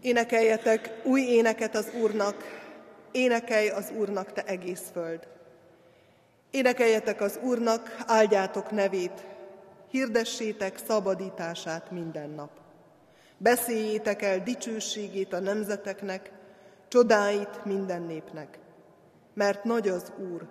Énekeljetek 0.00 1.00
új 1.04 1.20
éneket 1.20 1.74
az 1.74 1.90
Úrnak, 2.00 2.34
énekelj 3.12 3.68
az 3.68 3.92
Úrnak, 3.96 4.32
te 4.32 4.42
egész 4.44 4.90
föld. 4.92 5.28
Énekeljetek 6.50 7.20
az 7.20 7.38
Úrnak, 7.42 7.96
áldjátok 8.06 8.70
nevét, 8.70 9.26
hirdessétek 9.90 10.78
szabadítását 10.86 11.90
minden 11.90 12.30
nap. 12.30 12.50
Beszéljétek 13.36 14.22
el 14.22 14.42
dicsőségét 14.42 15.32
a 15.32 15.40
nemzeteknek, 15.40 16.30
csodáit 16.88 17.64
minden 17.64 18.02
népnek, 18.02 18.58
mert 19.34 19.64
nagy 19.64 19.88
az 19.88 20.12
Úr, 20.32 20.48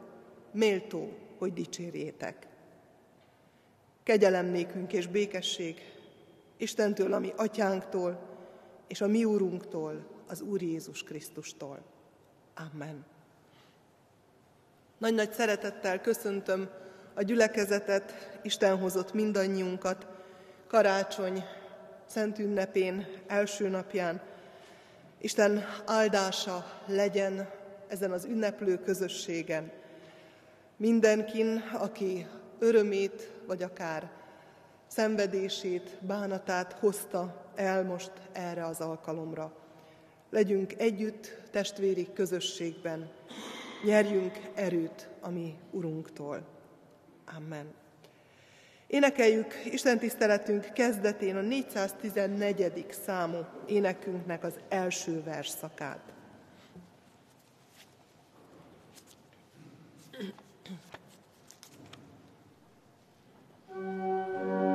méltó, 0.51 1.13
hogy 1.37 1.53
dicsérjétek. 1.53 2.47
Kegyelem 4.03 4.45
nékünk 4.45 4.93
és 4.93 5.07
békesség 5.07 5.75
Istentől, 6.57 7.13
ami 7.13 7.33
atyánktól, 7.35 8.29
és 8.89 9.01
a 9.01 9.07
mi 9.07 9.25
úrunktól, 9.25 10.05
az 10.27 10.41
Úr 10.41 10.61
Jézus 10.61 11.03
Krisztustól. 11.03 11.79
Amen. 12.73 13.05
Nagy-nagy 14.97 15.31
szeretettel 15.31 16.01
köszöntöm 16.01 16.69
a 17.13 17.21
gyülekezetet, 17.21 18.39
Isten 18.41 18.77
hozott 18.77 19.13
mindannyiunkat, 19.13 20.07
karácsony, 20.67 21.43
szent 22.05 22.39
ünnepén, 22.39 23.07
első 23.27 23.67
napján. 23.67 24.21
Isten 25.17 25.65
áldása 25.85 26.65
legyen 26.85 27.49
ezen 27.87 28.11
az 28.11 28.25
ünneplő 28.25 28.79
közösségen. 28.79 29.71
Mindenkin, 30.77 31.63
aki 31.73 32.27
örömét, 32.59 33.31
vagy 33.45 33.63
akár 33.63 34.11
szenvedését, 34.89 35.97
bánatát 36.01 36.73
hozta 36.73 37.51
el 37.55 37.83
most 37.83 38.11
erre 38.31 38.65
az 38.65 38.79
alkalomra. 38.79 39.53
Legyünk 40.29 40.73
együtt 40.77 41.37
testvéri 41.51 42.07
közösségben, 42.13 43.09
nyerjünk 43.83 44.39
erőt 44.55 45.09
a 45.19 45.29
mi 45.29 45.55
Urunktól. 45.71 46.47
Amen. 47.37 47.73
Énekeljük 48.87 49.53
Isten 49.65 49.99
tiszteletünk 49.99 50.73
kezdetén 50.73 51.35
a 51.35 51.41
414. 51.41 52.85
számú 53.05 53.45
énekünknek 53.67 54.43
az 54.43 54.53
első 54.69 55.23
versszakát. 55.23 56.01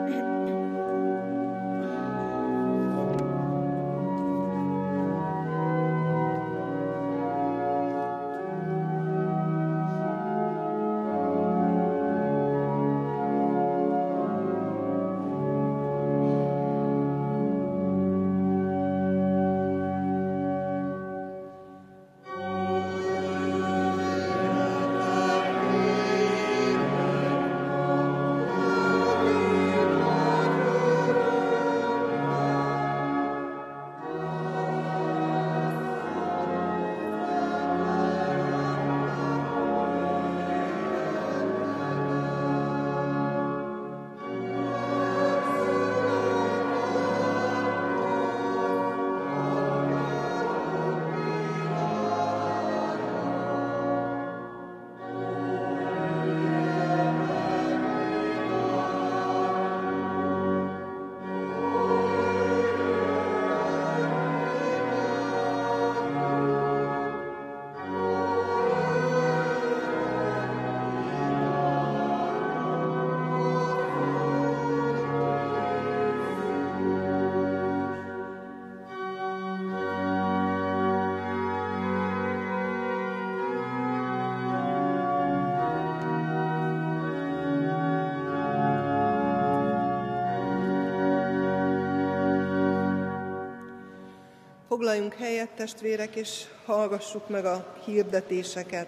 Foglaljunk 94.75 95.15
helyet, 95.15 95.51
testvérek, 95.51 96.17
és 96.17 96.45
hallgassuk 96.65 97.29
meg 97.29 97.45
a 97.45 97.75
hirdetéseket. 97.85 98.87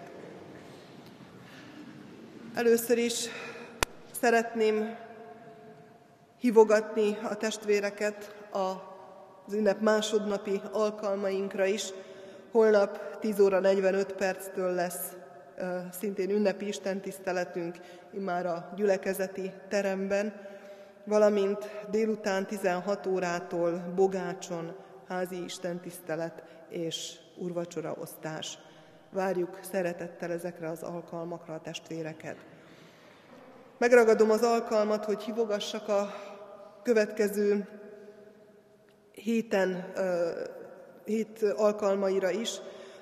Először 2.55 2.97
is 2.97 3.25
szeretném 4.19 4.97
hívogatni 6.39 7.17
a 7.23 7.35
testvéreket 7.35 8.35
az 8.51 9.53
ünnep 9.53 9.81
másodnapi 9.81 10.61
alkalmainkra 10.71 11.65
is. 11.65 11.89
Holnap 12.51 13.19
10 13.19 13.39
óra 13.39 13.59
45 13.59 14.13
perctől 14.13 14.73
lesz 14.73 15.15
szintén 15.99 16.29
ünnepi 16.29 16.67
istentiszteletünk 16.67 17.77
immár 18.13 18.45
a 18.45 18.73
gyülekezeti 18.75 19.51
teremben, 19.69 20.33
valamint 21.03 21.69
délután 21.89 22.45
16 22.45 23.05
órától 23.05 23.93
Bogácson 23.95 24.85
házi 25.07 25.43
istentisztelet 25.43 26.43
és 26.69 27.13
urvacsora 27.37 27.95
osztás. 27.99 28.57
Várjuk 29.09 29.59
szeretettel 29.61 30.31
ezekre 30.31 30.69
az 30.69 30.83
alkalmakra 30.83 31.53
a 31.53 31.61
testvéreket. 31.61 32.37
Megragadom 33.77 34.29
az 34.29 34.41
alkalmat, 34.41 35.05
hogy 35.05 35.23
hívogassak 35.23 35.87
a 35.87 36.13
következő 36.83 37.67
héten, 39.11 39.93
hét 41.05 41.41
alkalmaira 41.41 42.29
is. 42.29 42.49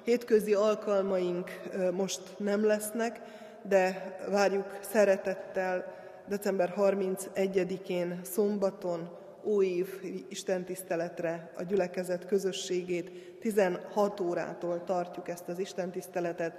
Hétközi 0.04 0.54
alkalmaink 0.54 1.52
most 1.92 2.22
nem 2.38 2.66
lesznek, 2.66 3.22
de 3.62 4.16
várjuk 4.30 4.80
szeretettel 4.82 5.94
december 6.28 6.74
31-én 6.78 8.20
szombaton 8.24 9.10
óév 9.46 9.88
istentiszteletre 10.30 11.52
a 11.58 11.64
gyülekezet 11.64 12.26
közösségét. 12.26 13.38
16 13.40 14.20
órától 14.20 14.84
tartjuk 14.84 15.30
ezt 15.30 15.48
az 15.48 15.60
istentiszteletet, 15.60 16.54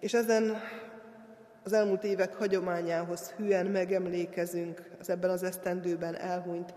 és 0.00 0.14
ezen 0.14 0.56
az 1.64 1.72
elmúlt 1.72 2.04
évek 2.04 2.34
hagyományához 2.34 3.30
hűen 3.30 3.66
megemlékezünk 3.66 4.90
az 5.00 5.10
ebben 5.10 5.30
az 5.30 5.42
esztendőben 5.42 6.14
elhunyt 6.16 6.74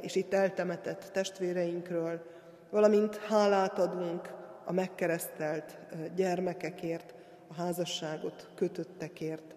és 0.00 0.14
itt 0.14 0.34
eltemetett 0.34 1.10
testvéreinkről, 1.12 2.22
valamint 2.70 3.16
hálát 3.16 3.78
adunk 3.78 4.34
a 4.64 4.72
megkeresztelt 4.72 5.78
gyermekekért, 6.14 7.14
a 7.48 7.54
házasságot 7.54 8.48
kötöttekért. 8.54 9.54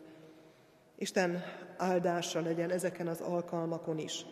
Isten 0.95 1.43
áldása 1.77 2.41
legyen 2.41 2.71
ezeken 2.71 3.07
az 3.07 3.21
alkalmakon 3.21 3.97
is. 3.97 4.25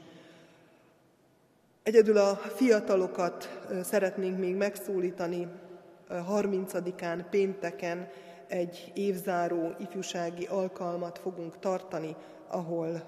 Egyedül 1.84 2.18
a 2.18 2.36
fiatalokat 2.36 3.60
szeretnénk 3.84 4.38
még 4.40 4.56
megszólítani 4.56 5.48
30-án 6.10 7.26
pénteken 7.30 8.08
egy 8.48 8.92
évzáró 8.96 9.76
ifjúsági 9.80 10.46
alkalmat 10.46 11.20
fogunk 11.20 11.60
tartani, 11.60 12.16
ahol 12.48 13.04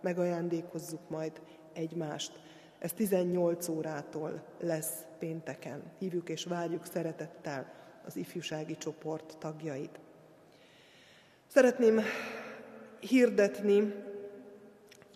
megajándékozzuk 0.00 1.08
majd 1.08 1.32
egymást. 1.72 2.32
Ez 2.78 2.92
18 2.92 3.68
órától 3.68 4.42
lesz 4.60 4.92
pénteken. 5.18 5.82
Hívjuk 5.98 6.28
és 6.28 6.44
várjuk 6.44 6.86
szeretettel 6.86 7.72
az 8.06 8.16
ifjúsági 8.16 8.76
csoport 8.76 9.36
tagjait. 9.38 10.00
Szeretném 11.46 12.00
hirdetni 13.00 13.94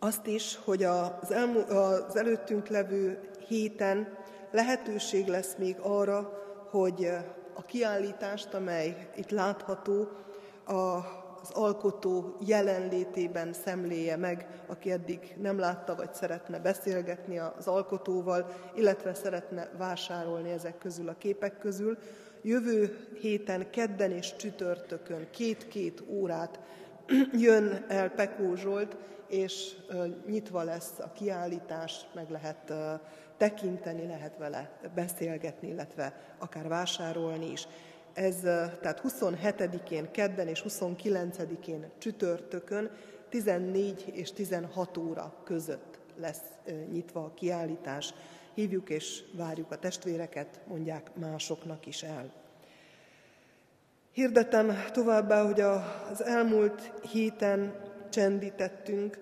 azt 0.07 0.27
is, 0.27 0.59
hogy 0.65 0.83
az, 0.83 1.31
elmú, 1.31 1.59
az 1.59 2.17
előttünk 2.17 2.69
levő 2.69 3.21
héten 3.49 4.09
lehetőség 4.51 5.27
lesz 5.27 5.55
még 5.59 5.77
arra, 5.81 6.33
hogy 6.71 7.09
a 7.55 7.65
kiállítást, 7.65 8.55
amely 8.55 9.11
itt 9.17 9.31
látható, 9.31 10.09
az 10.65 11.51
alkotó 11.53 12.37
jelenlétében 12.47 13.53
szemléje 13.53 14.17
meg, 14.17 14.47
aki 14.67 14.91
eddig 14.91 15.35
nem 15.41 15.59
látta, 15.59 15.95
vagy 15.95 16.15
szeretne 16.15 16.59
beszélgetni 16.59 17.39
az 17.39 17.67
alkotóval, 17.67 18.47
illetve 18.75 19.15
szeretne 19.15 19.71
vásárolni 19.79 20.51
ezek 20.51 20.79
közül 20.79 21.09
a 21.09 21.17
képek 21.19 21.59
közül. 21.59 21.99
Jövő 22.43 22.97
héten, 23.21 23.71
kedden 23.71 24.11
és 24.11 24.37
csütörtökön 24.37 25.27
két-két 25.31 26.03
órát 26.09 26.61
jön 27.47 27.85
el 27.89 28.11
Pekó 28.11 28.55
Zsolt, 28.55 28.97
és 29.29 29.77
nyitva 30.27 30.63
lesz 30.63 30.99
a 30.99 31.13
kiállítás, 31.13 32.07
meg 32.15 32.31
lehet 32.31 32.73
tekinteni, 33.37 34.07
lehet 34.07 34.39
vele 34.39 34.71
beszélgetni, 34.95 35.69
illetve 35.69 36.21
akár 36.39 36.69
vásárolni 36.69 37.51
is. 37.51 37.69
Ez 38.15 38.41
tehát 38.81 39.01
27-én 39.09 40.11
kedden 40.11 40.49
és 40.49 40.65
29-én 40.69 41.91
csütörtökön 41.99 42.91
14 43.29 44.05
és 44.13 44.33
16 44.33 44.97
óra 44.97 45.35
között 45.45 45.99
lesz 46.17 46.43
nyitva 46.91 47.25
a 47.25 47.35
kiállítás. 47.35 48.15
Hívjuk 48.55 48.91
és 48.91 49.23
várjuk 49.33 49.71
a 49.71 49.79
testvéreket, 49.79 50.61
mondják 50.67 51.11
másoknak 51.15 51.87
is 51.87 52.03
el. 52.03 52.33
Hirdetem 54.13 54.85
továbbá, 54.93 55.45
hogy 55.45 55.61
az 56.11 56.23
elmúlt 56.25 56.93
héten 57.11 57.75
csendítettünk, 58.17 59.19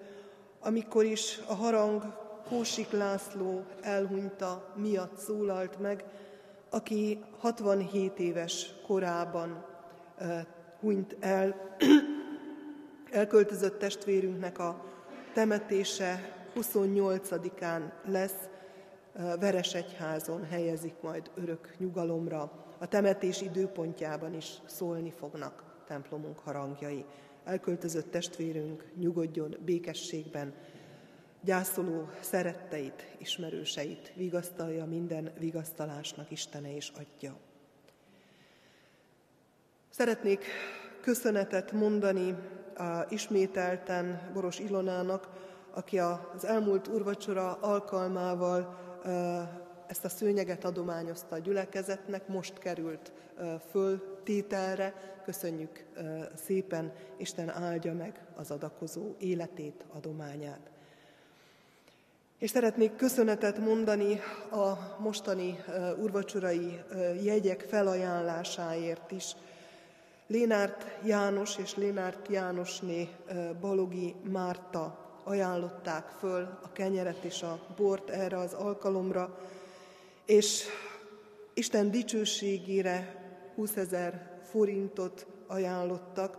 amikor 0.61 1.05
is 1.05 1.41
a 1.49 1.55
harang 1.55 2.03
Kósik 2.49 2.91
László 2.91 3.65
elhunyta 3.81 4.73
miatt 4.75 5.17
szólalt 5.17 5.79
meg, 5.79 6.05
aki 6.71 7.25
67 7.39 8.19
éves 8.19 8.75
korában 8.87 9.65
hunyt 10.81 11.17
el. 11.21 11.77
Elköltözött 13.11 13.79
testvérünknek 13.79 14.59
a 14.59 14.85
temetése 15.33 16.37
28-án 16.55 17.83
lesz, 18.05 18.49
Veresegyházon 19.41 20.45
helyezik 20.45 20.95
majd 21.01 21.31
örök 21.35 21.75
nyugalomra. 21.79 22.51
A 22.79 22.87
temetés 22.87 23.41
időpontjában 23.41 24.35
is 24.35 24.53
szólni 24.67 25.11
fognak 25.11 25.65
templomunk 25.87 26.39
harangjai. 26.39 27.05
Elköltözött 27.45 28.11
testvérünk 28.11 28.85
nyugodjon 28.97 29.57
békességben, 29.65 30.53
gyászoló 31.41 32.09
szeretteit, 32.21 33.07
ismerőseit 33.19 34.13
vigasztalja 34.15 34.85
minden 34.85 35.33
vigasztalásnak 35.39 36.31
Istene 36.31 36.75
és 36.75 36.93
adja. 36.95 37.37
Szeretnék 39.91 40.45
köszönetet 41.01 41.73
mondani 41.73 42.35
a 42.77 43.07
ismételten 43.09 44.31
Boros 44.33 44.59
Ilonának, 44.59 45.29
aki 45.71 45.99
az 45.99 46.45
elmúlt 46.45 46.89
urvacsora 46.89 47.53
alkalmával 47.53 48.79
ezt 49.87 50.05
a 50.05 50.09
szőnyeget 50.09 50.64
adományozta 50.64 51.35
a 51.35 51.38
gyülekezetnek, 51.38 52.29
most 52.29 52.59
került 52.59 53.12
föltételre. 53.71 54.95
Köszönjük 55.25 55.85
szépen, 56.45 56.93
Isten 57.17 57.49
áldja 57.49 57.95
meg 57.95 58.25
az 58.37 58.50
adakozó 58.50 59.14
életét, 59.19 59.85
adományát. 59.93 60.71
És 62.38 62.50
szeretnék 62.50 62.97
köszönetet 62.97 63.59
mondani 63.59 64.21
a 64.50 64.97
mostani 64.99 65.64
urvacsorai 65.99 66.81
jegyek 67.23 67.61
felajánlásáért 67.61 69.11
is. 69.11 69.37
Lénárt 70.26 70.87
János 71.05 71.57
és 71.59 71.76
Lénárt 71.76 72.29
Jánosné 72.29 73.09
Balogi 73.61 74.14
Márta 74.23 74.99
ajánlották 75.25 76.09
föl 76.19 76.59
a 76.62 76.73
kenyeret 76.73 77.25
és 77.25 77.43
a 77.43 77.59
bort 77.76 78.11
erre 78.11 78.38
az 78.38 78.53
alkalomra, 78.53 79.38
és 80.26 80.64
Isten 81.54 81.90
dicsőségére 81.90 83.23
20 83.54 83.76
ezer 83.76 84.40
forintot 84.43 85.26
ajánlottak. 85.47 86.38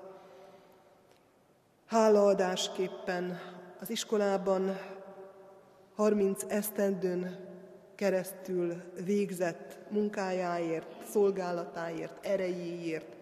Hálaadásképpen 1.86 3.39
az 3.80 3.89
iskolában 3.89 4.77
30 5.96 6.44
esztendőn 6.48 7.38
keresztül 7.96 8.82
végzett 9.04 9.77
munkájáért, 9.89 10.88
szolgálatáért, 11.10 12.25
erejéért, 12.25 13.15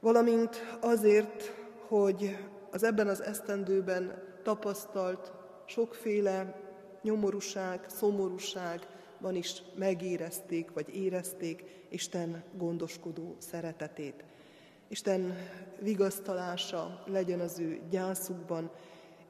valamint 0.00 0.76
azért, 0.80 1.54
hogy 1.88 2.36
az 2.70 2.82
ebben 2.82 3.08
az 3.08 3.22
esztendőben 3.22 4.22
tapasztalt 4.42 5.32
sokféle 5.66 6.60
nyomorúság, 7.02 7.84
szomorúságban 9.18 9.34
is 9.34 9.62
megérezték, 9.74 10.72
vagy 10.72 10.94
érezték 10.94 11.64
Isten 11.88 12.44
gondoskodó 12.56 13.36
szeretetét. 13.38 14.24
Isten 14.88 15.36
vigasztalása 15.80 17.02
legyen 17.06 17.40
az 17.40 17.58
ő 17.58 17.80
gyászukban, 17.90 18.70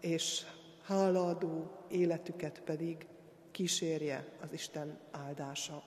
és 0.00 0.42
hálaadó 0.84 1.70
életüket 1.90 2.60
pedig 2.60 3.06
kísérje 3.50 4.24
az 4.40 4.52
Isten 4.52 4.98
áldása. 5.10 5.82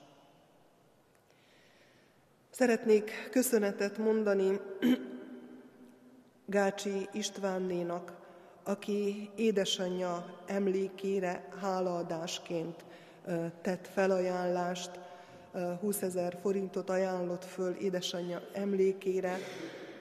Szeretnék 2.50 3.28
köszönetet 3.30 3.98
mondani 3.98 4.60
Gácsi 6.46 7.08
Istvánnénak, 7.12 8.20
aki 8.64 9.30
édesanyja 9.36 10.42
emlékére 10.46 11.48
hálaadásként 11.60 12.84
tett 13.60 13.86
felajánlást, 13.92 14.90
20 15.80 16.02
ezer 16.02 16.38
forintot 16.40 16.90
ajánlott 16.90 17.44
föl 17.44 17.74
édesanyja 17.74 18.42
emlékére. 18.52 19.38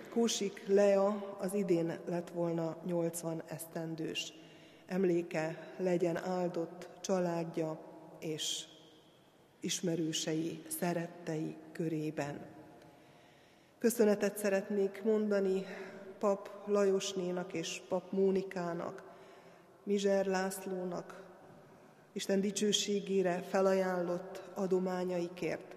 Kósik 0.10 0.68
Lea 0.68 1.38
az 1.40 1.54
idén 1.54 2.00
lett 2.06 2.30
volna 2.30 2.78
80 2.86 3.44
esztendős 3.48 4.34
emléke 4.88 5.74
legyen 5.78 6.18
áldott 6.18 6.90
családja 7.02 7.80
és 8.20 8.64
ismerősei, 9.60 10.62
szerettei 10.80 11.56
körében. 11.72 12.40
Köszönetet 13.80 14.38
szeretnék 14.38 15.04
mondani 15.04 15.66
pap 16.20 16.50
Lajosnénak 16.66 17.54
és 17.54 17.82
pap 17.88 18.12
Mónikának, 18.12 19.04
Mizser 19.84 20.26
Lászlónak, 20.26 21.22
Isten 22.14 22.42
dicsőségére 22.42 23.42
felajánlott 23.50 24.42
adományaikért. 24.54 25.76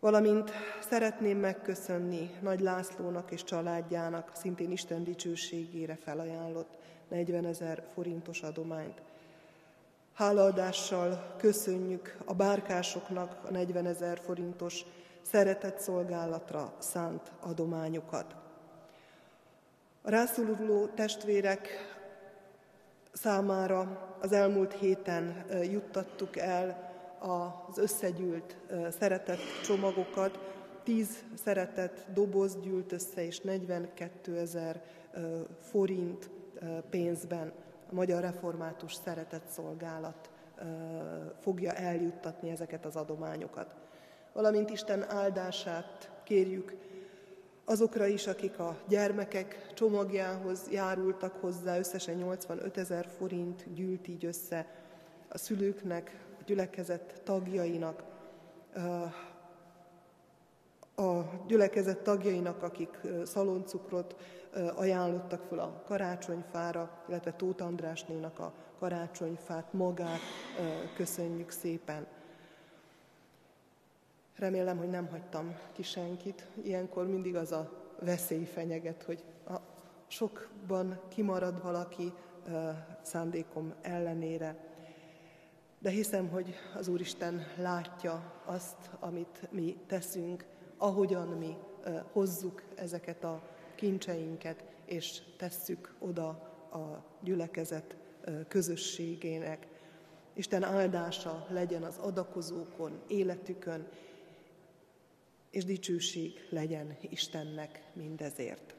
Valamint 0.00 0.50
szeretném 0.88 1.38
megköszönni 1.38 2.30
Nagy 2.40 2.60
Lászlónak 2.60 3.30
és 3.30 3.44
családjának 3.44 4.30
szintén 4.34 4.70
Isten 4.70 5.04
dicsőségére 5.04 5.96
felajánlott 5.96 6.78
40 7.08 7.44
ezer 7.46 7.84
forintos 7.94 8.42
adományt. 8.42 9.02
Hálaadással 10.14 11.34
köszönjük 11.36 12.16
a 12.24 12.34
bárkásoknak 12.34 13.44
a 13.44 13.50
40 13.50 13.86
ezer 13.86 14.18
forintos 14.18 14.84
szeretett 15.22 15.78
szolgálatra 15.78 16.74
szánt 16.78 17.32
adományokat. 17.40 18.34
A 20.02 20.10
rászoruló 20.10 20.86
testvérek 20.86 21.91
számára 23.12 24.14
az 24.20 24.32
elmúlt 24.32 24.72
héten 24.72 25.44
juttattuk 25.62 26.36
el 26.36 26.90
az 27.18 27.78
összegyűlt 27.78 28.56
szeretett 28.98 29.40
csomagokat. 29.64 30.38
Tíz 30.82 31.24
szeretett 31.44 32.04
doboz 32.14 32.60
gyűlt 32.60 32.92
össze, 32.92 33.26
és 33.26 33.40
42 33.40 34.38
ezer 34.38 34.82
forint 35.60 36.30
pénzben 36.90 37.52
a 37.90 37.94
Magyar 37.94 38.20
Református 38.20 38.94
Szeretett 38.94 39.46
Szolgálat 39.46 40.30
fogja 41.40 41.72
eljuttatni 41.72 42.50
ezeket 42.50 42.84
az 42.84 42.96
adományokat. 42.96 43.74
Valamint 44.32 44.70
Isten 44.70 45.10
áldását 45.10 46.10
kérjük 46.24 46.76
azokra 47.64 48.06
is, 48.06 48.26
akik 48.26 48.58
a 48.58 48.76
gyermekek 48.88 49.70
csomagjához 49.74 50.68
járultak 50.70 51.32
hozzá, 51.40 51.78
összesen 51.78 52.14
85 52.14 52.76
ezer 52.76 53.06
forint 53.18 53.74
gyűlt 53.74 54.08
így 54.08 54.24
össze 54.24 54.66
a 55.28 55.38
szülőknek, 55.38 56.20
a 56.40 56.42
gyülekezet 56.44 57.20
tagjainak, 57.24 58.02
a 60.96 61.20
gyülekezet 61.46 62.02
tagjainak, 62.02 62.62
akik 62.62 62.98
szaloncukrot 63.24 64.16
ajánlottak 64.74 65.42
fel 65.48 65.58
a 65.58 65.82
karácsonyfára, 65.86 67.04
illetve 67.08 67.32
Tóth 67.32 67.64
Andrásnénak 67.64 68.38
a 68.38 68.52
karácsonyfát 68.78 69.72
magát 69.72 70.20
köszönjük 70.96 71.50
szépen. 71.50 72.06
Remélem, 74.42 74.78
hogy 74.78 74.88
nem 74.88 75.06
hagytam 75.06 75.56
ki 75.72 75.82
senkit. 75.82 76.46
Ilyenkor 76.62 77.06
mindig 77.06 77.36
az 77.36 77.52
a 77.52 77.70
veszély 78.00 78.44
fenyeget, 78.44 79.02
hogy 79.02 79.24
a 79.46 79.56
sokban 80.06 81.00
kimarad 81.08 81.62
valaki 81.62 82.12
szándékom 83.02 83.74
ellenére. 83.82 84.56
De 85.78 85.90
hiszem, 85.90 86.28
hogy 86.28 86.54
az 86.76 86.88
Úristen 86.88 87.46
látja 87.56 88.42
azt, 88.44 88.90
amit 89.00 89.48
mi 89.50 89.76
teszünk, 89.86 90.44
ahogyan 90.76 91.28
mi 91.28 91.56
hozzuk 92.12 92.62
ezeket 92.74 93.24
a 93.24 93.42
kincseinket, 93.74 94.64
és 94.84 95.22
tesszük 95.36 95.94
oda 95.98 96.28
a 96.72 97.04
gyülekezet 97.20 97.96
közösségének. 98.48 99.66
Isten 100.34 100.62
áldása 100.62 101.46
legyen 101.48 101.82
az 101.82 101.98
adakozókon, 101.98 103.00
életükön, 103.06 103.88
és 105.52 105.64
dicsőség 105.64 106.46
legyen 106.48 106.96
Istennek 107.00 107.82
mindezért. 107.92 108.74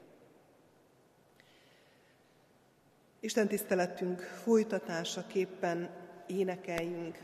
Isten 3.20 3.48
tiszteletünk 3.48 4.20
folytatásaképpen 4.20 5.90
énekeljünk 6.26 7.18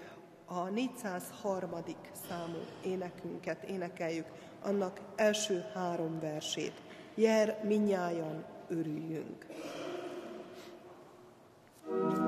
a 0.44 0.68
403. 0.68 1.70
számú 2.28 2.58
énekünket, 2.84 3.62
énekeljük 3.62 4.26
annak 4.62 5.00
első 5.16 5.64
három 5.74 6.20
versét. 6.20 6.74
Jer 7.14 7.64
minnyájan 7.64 8.44
örüljünk. 8.68 9.46
thank 11.90 12.12
you 12.12 12.19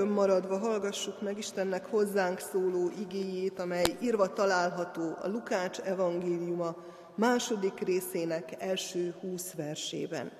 helyünkön 0.00 0.28
maradva 0.28 0.58
hallgassuk 0.58 1.22
meg 1.22 1.38
Istennek 1.38 1.86
hozzánk 1.86 2.38
szóló 2.38 2.90
igéjét, 3.00 3.58
amely 3.58 3.84
írva 4.00 4.32
található 4.32 5.16
a 5.22 5.28
Lukács 5.28 5.78
evangéliuma 5.78 6.76
második 7.14 7.80
részének 7.80 8.54
első 8.58 9.14
húsz 9.20 9.52
versében. 9.52 10.30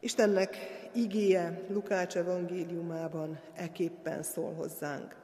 Istennek 0.00 0.56
igéje 0.92 1.62
Lukács 1.68 2.16
evangéliumában 2.16 3.40
eképpen 3.54 4.22
szól 4.22 4.52
hozzánk. 4.54 5.16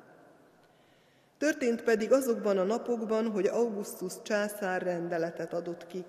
Történt 1.38 1.82
pedig 1.82 2.12
azokban 2.12 2.58
a 2.58 2.64
napokban, 2.64 3.30
hogy 3.30 3.46
Augustus 3.46 4.12
császár 4.22 4.82
rendeletet 4.82 5.52
adott 5.52 5.86
ki, 5.86 6.04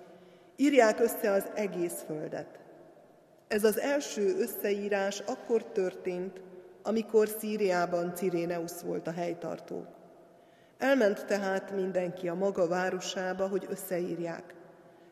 írják 0.56 1.00
össze 1.00 1.30
az 1.30 1.44
egész 1.54 2.04
földet. 2.06 2.58
Ez 3.48 3.64
az 3.64 3.78
első 3.78 4.36
összeírás 4.38 5.20
akkor 5.20 5.64
történt, 5.64 6.40
amikor 6.86 7.28
Szíriában 7.28 8.14
Ciréneusz 8.14 8.80
volt 8.80 9.06
a 9.06 9.12
helytartó. 9.12 9.86
Elment 10.78 11.26
tehát 11.26 11.70
mindenki 11.70 12.28
a 12.28 12.34
maga 12.34 12.68
városába, 12.68 13.48
hogy 13.48 13.66
összeírják. 13.68 14.54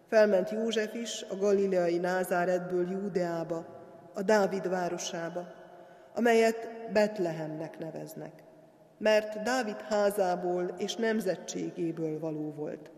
Felment 0.09 0.50
József 0.50 0.95
is 0.95 1.25
a 1.31 1.37
galileai 1.37 1.99
Názáretből 1.99 2.91
Júdeába, 2.91 3.67
a 4.14 4.23
Dávid 4.23 4.69
városába, 4.69 5.47
amelyet 6.14 6.69
Betlehemnek 6.93 7.79
neveznek, 7.79 8.33
mert 8.99 9.43
Dávid 9.43 9.81
házából 9.81 10.75
és 10.79 10.95
nemzetségéből 10.95 12.19
való 12.19 12.52
volt, 12.57 12.91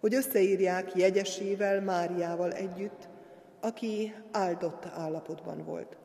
hogy 0.00 0.14
összeírják 0.14 0.94
jegyesével, 0.94 1.80
Máriával 1.80 2.52
együtt, 2.52 3.08
aki 3.60 4.14
áldott 4.32 4.84
állapotban 4.84 5.64
volt. 5.64 5.96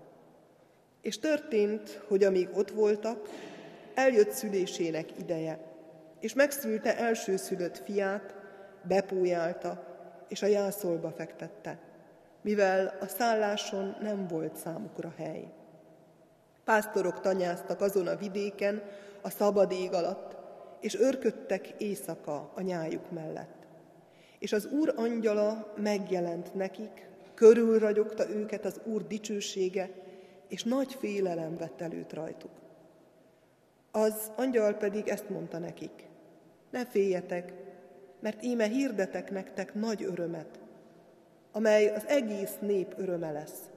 És 1.01 1.19
történt, 1.19 2.01
hogy 2.07 2.23
amíg 2.23 2.49
ott 2.53 2.71
voltak, 2.71 3.29
eljött 3.93 4.31
szülésének 4.31 5.17
ideje, 5.19 5.59
és 6.19 6.33
megszülte 6.33 6.97
elsőszülött 6.97 7.77
fiát, 7.77 8.35
bepújálta, 8.83 9.87
és 10.27 10.41
a 10.41 10.45
jászolba 10.45 11.11
fektette, 11.11 11.79
mivel 12.41 12.97
a 12.99 13.07
szálláson 13.07 13.95
nem 14.01 14.27
volt 14.27 14.55
számukra 14.55 15.13
hely. 15.17 15.51
Pásztorok 16.63 17.19
tanyáztak 17.19 17.81
azon 17.81 18.07
a 18.07 18.15
vidéken, 18.15 18.83
a 19.21 19.29
szabad 19.29 19.71
ég 19.71 19.93
alatt, 19.93 20.37
és 20.81 20.95
örködtek 20.95 21.73
éjszaka 21.77 22.51
a 22.55 22.61
nyájuk 22.61 23.11
mellett. 23.11 23.67
És 24.39 24.53
az 24.53 24.65
Úr 24.65 24.93
angyala 24.95 25.73
megjelent 25.75 26.53
nekik, 26.53 27.07
körülragyogta 27.33 28.29
őket 28.29 28.65
az 28.65 28.81
Úr 28.83 29.07
dicsősége, 29.07 29.89
és 30.49 30.63
nagy 30.63 30.93
félelem 30.93 31.57
vett 31.57 31.81
előtt 31.81 32.13
rajtuk. 32.13 32.51
Az 33.91 34.31
angyal 34.35 34.73
pedig 34.73 35.07
ezt 35.07 35.29
mondta 35.29 35.57
nekik, 35.57 36.07
ne 36.71 36.85
féljetek, 36.85 37.53
mert 38.19 38.43
íme 38.43 38.67
hirdetek 38.67 39.31
nektek 39.31 39.73
nagy 39.73 40.03
örömet, 40.03 40.59
amely 41.51 41.87
az 41.87 42.05
egész 42.07 42.57
nép 42.61 42.93
öröme 42.97 43.31
lesz. 43.31 43.69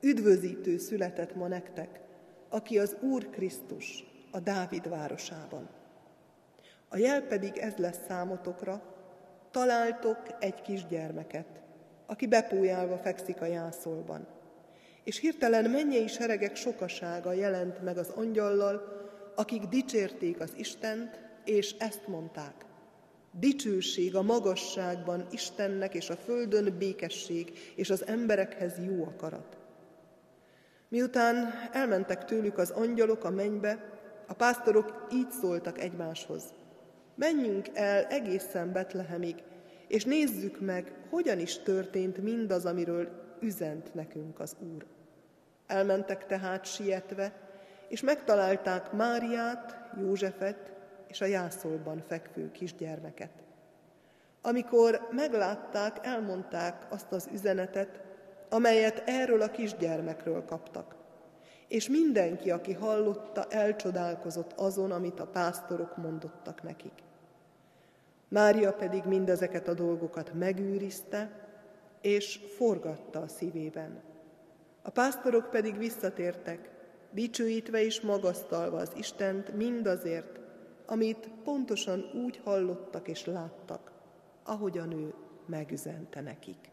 Üdvözítő 0.00 0.78
született 0.78 1.34
ma 1.34 1.48
nektek, 1.48 2.00
aki 2.48 2.78
az 2.78 2.96
Úr 3.00 3.30
Krisztus 3.30 4.04
a 4.30 4.40
Dávid 4.40 4.88
városában. 4.88 5.68
A 6.88 6.96
jel 6.96 7.22
pedig 7.22 7.56
ez 7.56 7.76
lesz 7.76 8.00
számotokra, 8.08 8.82
találtok 9.50 10.22
egy 10.40 10.62
kisgyermeket, 10.62 11.62
aki 12.06 12.26
bepújálva 12.26 12.98
fekszik 12.98 13.40
a 13.40 13.46
jászolban. 13.46 14.26
És 15.04 15.18
hirtelen 15.18 15.70
mennyei 15.70 16.06
seregek 16.06 16.56
sokasága 16.56 17.32
jelent 17.32 17.82
meg 17.82 17.96
az 17.96 18.08
angyallal, 18.08 19.00
akik 19.34 19.62
dicsérték 19.62 20.40
az 20.40 20.52
Istent, 20.56 21.20
és 21.44 21.74
ezt 21.78 22.06
mondták. 22.06 22.54
Dicsőség 23.38 24.14
a 24.14 24.22
magasságban 24.22 25.26
Istennek, 25.30 25.94
és 25.94 26.10
a 26.10 26.16
földön 26.16 26.76
békesség, 26.78 27.72
és 27.74 27.90
az 27.90 28.06
emberekhez 28.06 28.72
jó 28.86 29.04
akarat. 29.04 29.56
Miután 30.88 31.52
elmentek 31.72 32.24
tőlük 32.24 32.58
az 32.58 32.70
angyalok 32.70 33.24
a 33.24 33.30
mennybe, 33.30 34.00
a 34.26 34.34
pásztorok 34.34 35.06
így 35.12 35.30
szóltak 35.30 35.80
egymáshoz. 35.80 36.42
Menjünk 37.14 37.68
el 37.74 38.04
egészen 38.04 38.72
Betlehemig, 38.72 39.42
és 39.88 40.04
nézzük 40.04 40.60
meg, 40.60 40.92
hogyan 41.10 41.38
is 41.38 41.58
történt 41.58 42.18
mindaz, 42.18 42.64
amiről 42.64 43.21
üzent 43.42 43.94
nekünk 43.94 44.40
az 44.40 44.56
Úr. 44.74 44.84
Elmentek 45.66 46.26
tehát 46.26 46.64
sietve, 46.64 47.32
és 47.88 48.00
megtalálták 48.00 48.92
Máriát, 48.92 49.90
Józsefet 50.00 50.72
és 51.06 51.20
a 51.20 51.26
jászolban 51.26 52.02
fekvő 52.06 52.50
kisgyermeket. 52.50 53.30
Amikor 54.42 55.08
meglátták, 55.10 56.06
elmondták 56.06 56.86
azt 56.88 57.12
az 57.12 57.28
üzenetet, 57.32 58.00
amelyet 58.48 59.02
erről 59.06 59.42
a 59.42 59.50
kisgyermekről 59.50 60.44
kaptak. 60.44 60.94
És 61.68 61.88
mindenki, 61.88 62.50
aki 62.50 62.72
hallotta, 62.72 63.46
elcsodálkozott 63.50 64.52
azon, 64.52 64.90
amit 64.90 65.20
a 65.20 65.26
pásztorok 65.26 65.96
mondottak 65.96 66.62
nekik. 66.62 67.02
Mária 68.28 68.72
pedig 68.72 69.04
mindezeket 69.04 69.68
a 69.68 69.74
dolgokat 69.74 70.32
megőrizte, 70.34 71.41
és 72.02 72.40
forgatta 72.56 73.20
a 73.20 73.28
szívében. 73.28 74.02
A 74.82 74.90
pásztorok 74.90 75.50
pedig 75.50 75.78
visszatértek, 75.78 76.70
dicsőítve 77.10 77.84
és 77.84 78.00
magasztalva 78.00 78.76
az 78.76 78.92
Istent 78.96 79.56
mindazért, 79.56 80.40
amit 80.86 81.30
pontosan 81.44 82.10
úgy 82.24 82.40
hallottak 82.44 83.08
és 83.08 83.26
láttak, 83.26 83.92
ahogy 84.42 84.78
a 84.78 84.84
nő 84.84 85.14
megüzente 85.46 86.20
nekik. 86.20 86.70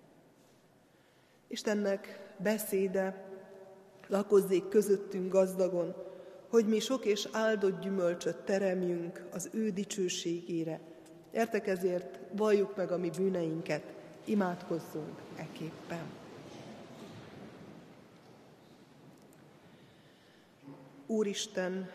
Istennek 1.47 2.33
beszéde 2.37 3.25
lakozzék 4.07 4.67
közöttünk 4.67 5.31
gazdagon, 5.31 5.95
hogy 6.49 6.65
mi 6.65 6.79
sok 6.79 7.05
és 7.05 7.27
áldott 7.31 7.81
gyümölcsöt 7.81 8.37
teremjünk 8.37 9.27
az 9.31 9.49
ő 9.53 9.69
dicsőségére. 9.69 10.79
Értek 11.31 11.67
ezért 11.67 12.19
valljuk 12.31 12.75
meg 12.75 12.91
a 12.91 12.97
mi 12.97 13.09
bűneinket, 13.09 13.98
imádkozzunk 14.25 15.21
eképpen. 15.35 16.03
Úristen, 21.05 21.89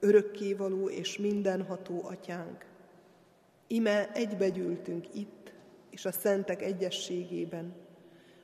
örökkévaló 0.00 0.88
és 0.88 1.18
mindenható 1.18 2.04
atyánk, 2.04 2.64
ime 3.66 4.12
egybegyűltünk 4.12 5.14
itt 5.14 5.52
és 5.90 6.04
a 6.04 6.12
szentek 6.12 6.62
egyességében, 6.62 7.74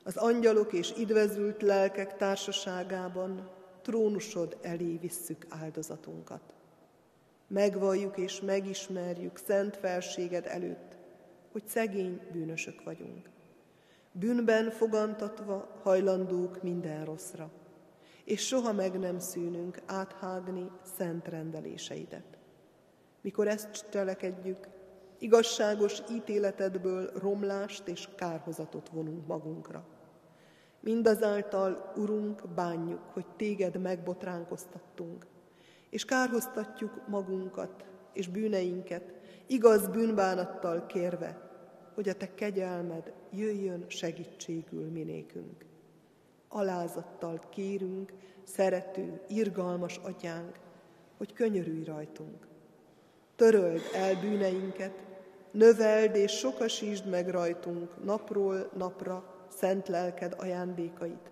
az 0.04 0.16
angyalok 0.16 0.72
és 0.72 0.92
idvezült 0.96 1.62
lelkek 1.62 2.16
társaságában 2.16 3.50
trónusod 3.82 4.56
elé 4.62 4.96
visszük 4.96 5.46
áldozatunkat. 5.48 6.54
Megvalljuk 7.46 8.16
és 8.16 8.40
megismerjük 8.40 9.36
szent 9.46 9.76
felséged 9.76 10.46
előtt, 10.46 10.93
hogy 11.54 11.66
szegény 11.66 12.20
bűnösök 12.32 12.82
vagyunk. 12.82 13.30
Bűnben 14.12 14.70
fogantatva 14.70 15.80
hajlandók 15.82 16.62
minden 16.62 17.04
rosszra, 17.04 17.50
és 18.24 18.46
soha 18.46 18.72
meg 18.72 18.98
nem 18.98 19.18
szűnünk 19.18 19.82
áthágni 19.86 20.70
szent 20.96 21.28
rendeléseidet. 21.28 22.38
Mikor 23.20 23.48
ezt 23.48 23.90
cselekedjük, 23.90 24.68
igazságos 25.18 26.02
ítéletedből 26.10 27.10
romlást 27.18 27.88
és 27.88 28.08
kárhozatot 28.16 28.88
vonunk 28.88 29.26
magunkra. 29.26 29.86
Mindazáltal, 30.80 31.92
Urunk, 31.96 32.48
bánjuk, 32.54 33.02
hogy 33.12 33.26
Téged 33.36 33.80
megbotránkoztattunk, 33.80 35.26
és 35.90 36.04
kárhoztatjuk 36.04 37.08
magunkat 37.08 37.84
és 38.12 38.28
bűneinket, 38.28 39.14
igaz 39.46 39.88
bűnbánattal 39.88 40.86
kérve, 40.86 41.43
hogy 41.94 42.08
a 42.08 42.14
Te 42.14 42.34
kegyelmed 42.34 43.12
jöjjön 43.30 43.84
segítségül 43.88 44.90
minékünk. 44.90 45.64
Alázattal 46.48 47.40
kérünk, 47.50 48.12
szerető, 48.44 49.20
irgalmas 49.28 49.96
atyánk, 49.96 50.58
hogy 51.16 51.32
könyörülj 51.32 51.84
rajtunk. 51.84 52.46
Töröld 53.36 53.80
el 53.94 54.20
bűneinket, 54.20 55.02
növeld 55.50 56.16
és 56.16 56.32
sokasítsd 56.32 57.08
meg 57.08 57.28
rajtunk 57.28 58.04
napról 58.04 58.70
napra 58.76 59.46
szent 59.48 59.88
lelked 59.88 60.34
ajándékait, 60.38 61.30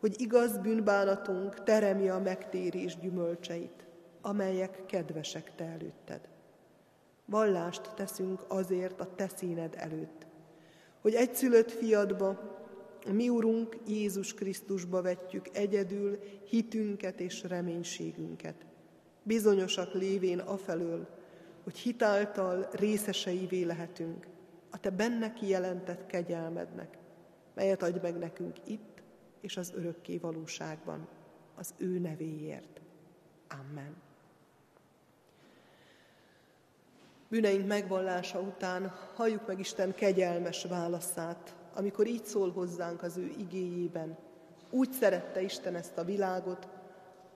hogy 0.00 0.20
igaz 0.20 0.58
bűnbánatunk 0.58 1.62
teremje 1.62 2.14
a 2.14 2.20
megtérés 2.20 2.98
gyümölcseit, 2.98 3.86
amelyek 4.20 4.86
kedvesek 4.86 5.54
te 5.54 5.64
előtted. 5.64 6.20
Vallást 7.30 7.94
teszünk 7.94 8.44
azért 8.48 9.00
a 9.00 9.14
te 9.14 9.28
színed 9.36 9.74
előtt, 9.76 10.26
hogy 11.00 11.14
egyszülött 11.14 11.70
fiadba, 11.70 12.56
a 13.06 13.12
mi 13.12 13.28
Urunk 13.28 13.76
Jézus 13.86 14.34
Krisztusba 14.34 15.02
vetjük 15.02 15.48
egyedül 15.52 16.18
hitünket 16.44 17.20
és 17.20 17.42
reménységünket. 17.42 18.66
Bizonyosak 19.22 19.92
lévén 19.92 20.38
afelől, 20.38 21.08
hogy 21.64 21.78
hitáltal 21.78 22.68
részeseivé 22.72 23.62
lehetünk 23.62 24.26
a 24.70 24.80
te 24.80 24.90
benne 24.90 25.32
kijelentett 25.32 26.06
kegyelmednek, 26.06 26.98
melyet 27.54 27.82
adj 27.82 27.98
meg 28.02 28.18
nekünk 28.18 28.56
itt 28.64 29.02
és 29.40 29.56
az 29.56 29.72
örökké 29.74 30.18
valóságban, 30.18 31.08
az 31.54 31.74
ő 31.76 31.98
nevéért. 31.98 32.80
Amen. 33.48 34.07
Bűneink 37.28 37.66
megvallása 37.66 38.40
után 38.40 38.94
halljuk 39.14 39.46
meg 39.46 39.58
Isten 39.58 39.94
kegyelmes 39.94 40.64
válaszát, 40.64 41.54
amikor 41.74 42.06
így 42.06 42.24
szól 42.24 42.52
hozzánk 42.52 43.02
az 43.02 43.16
ő 43.16 43.32
igéjében. 43.38 44.16
Úgy 44.70 44.92
szerette 44.92 45.42
Isten 45.42 45.74
ezt 45.74 45.98
a 45.98 46.04
világot, 46.04 46.68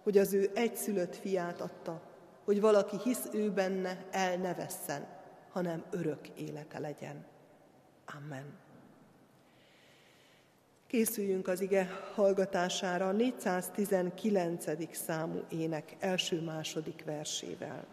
hogy 0.02 0.18
az 0.18 0.32
ő 0.32 0.50
egyszülött 0.54 1.16
fiát 1.16 1.60
adta, 1.60 2.02
hogy 2.44 2.60
valaki 2.60 2.96
hisz 3.04 3.28
ő 3.32 3.50
benne, 3.50 4.04
el 4.10 4.36
ne 4.36 4.54
vesszen, 4.54 5.06
hanem 5.50 5.84
örök 5.90 6.28
élete 6.28 6.78
legyen. 6.78 7.24
Amen. 8.04 8.44
Készüljünk 10.86 11.48
az 11.48 11.60
ige 11.60 11.88
hallgatására 12.14 13.08
a 13.08 13.12
419. 13.12 14.96
számú 14.96 15.42
ének 15.48 15.96
első-második 15.98 17.04
versével. 17.04 17.86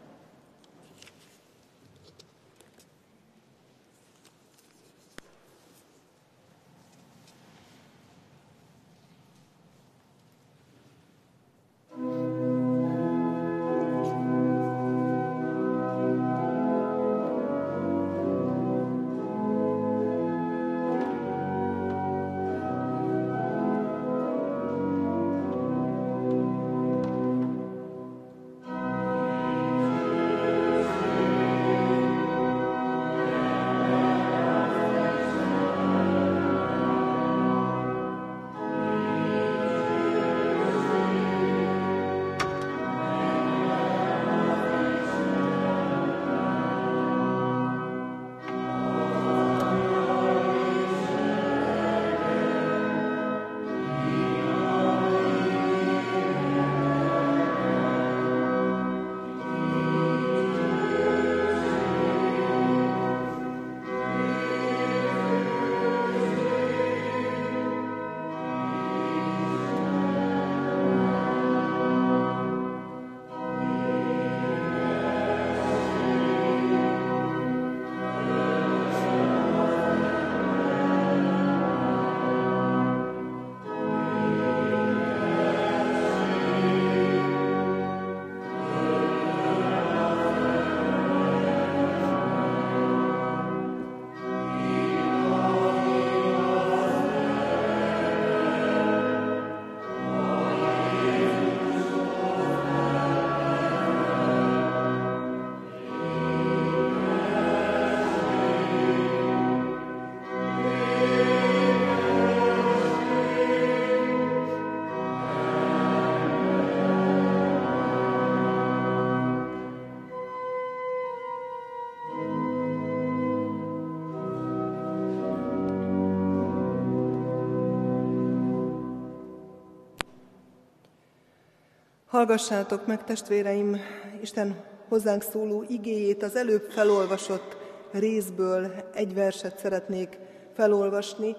Hallgassátok 132.19 132.86
meg, 132.86 133.03
testvéreim, 133.03 133.77
Isten 134.21 134.63
hozzánk 134.88 135.21
szóló 135.21 135.63
igéjét, 135.67 136.23
az 136.23 136.36
előbb 136.36 136.71
felolvasott 136.71 137.58
részből 137.91 138.71
egy 138.93 139.13
verset 139.13 139.60
szeretnék 139.60 140.17
felolvasni, 140.53 141.36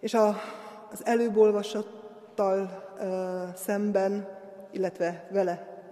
és 0.00 0.14
a, 0.14 0.36
az 0.90 1.06
előbb 1.06 1.36
olvasottal 1.36 2.84
uh, 2.98 3.54
szemben, 3.54 4.28
illetve 4.70 5.28
vele 5.30 5.84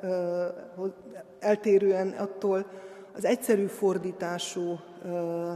uh, 0.77 0.93
eltérően 1.39 2.09
attól 2.09 2.67
az 3.15 3.25
egyszerű 3.25 3.67
fordítású 3.67 4.79
uh, 5.05 5.53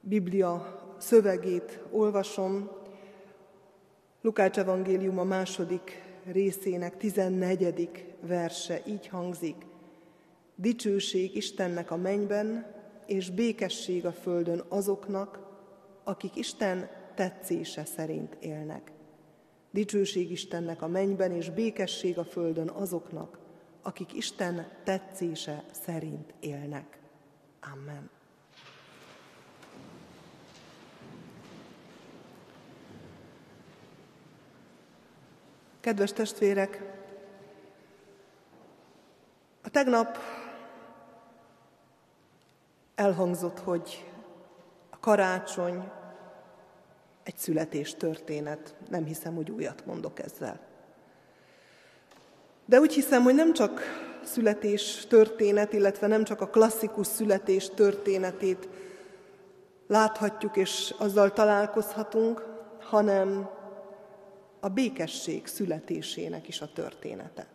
Biblia 0.00 0.80
szövegét 0.98 1.80
olvasom. 1.90 2.70
Lukács 4.22 4.58
evangélium 4.58 5.18
a 5.18 5.24
második 5.24 6.08
részének 6.24 6.96
14. 6.96 8.04
verse 8.20 8.82
így 8.86 9.06
hangzik. 9.06 9.66
Dicsőség 10.54 11.36
Istennek 11.36 11.90
a 11.90 11.96
mennyben, 11.96 12.66
és 13.06 13.30
békesség 13.30 14.06
a 14.06 14.12
földön 14.12 14.64
azoknak, 14.68 15.40
akik 16.04 16.36
Isten 16.36 16.88
tetszése 17.14 17.84
szerint 17.84 18.36
élnek. 18.40 18.92
Dicsőség 19.70 20.30
Istennek 20.30 20.82
a 20.82 20.88
mennyben, 20.88 21.32
és 21.32 21.50
békesség 21.50 22.18
a 22.18 22.24
földön 22.24 22.68
azoknak, 22.68 23.38
akik 23.82 24.12
Isten 24.12 24.68
tetszése 24.84 25.64
szerint 25.70 26.34
élnek. 26.40 26.98
Amen. 27.72 28.19
Kedves 35.80 36.12
testvérek, 36.12 36.82
a 39.62 39.68
tegnap 39.70 40.18
elhangzott, 42.94 43.58
hogy 43.58 44.10
a 44.90 44.98
karácsony 44.98 45.90
egy 47.22 47.36
születés 47.36 47.94
történet. 47.94 48.74
Nem 48.88 49.04
hiszem, 49.04 49.34
hogy 49.34 49.50
újat 49.50 49.86
mondok 49.86 50.18
ezzel. 50.18 50.60
De 52.64 52.80
úgy 52.80 52.92
hiszem, 52.92 53.22
hogy 53.22 53.34
nem 53.34 53.52
csak 53.52 53.80
születés 54.24 55.06
történet, 55.08 55.72
illetve 55.72 56.06
nem 56.06 56.24
csak 56.24 56.40
a 56.40 56.48
klasszikus 56.48 57.06
születés 57.06 57.68
történetét 57.68 58.68
láthatjuk 59.86 60.56
és 60.56 60.94
azzal 60.98 61.32
találkozhatunk, 61.32 62.44
hanem 62.80 63.48
a 64.60 64.68
békesség 64.68 65.46
születésének 65.46 66.48
is 66.48 66.60
a 66.60 66.72
története. 66.72 67.46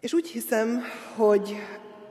És 0.00 0.12
úgy 0.12 0.28
hiszem, 0.28 0.82
hogy 1.16 1.56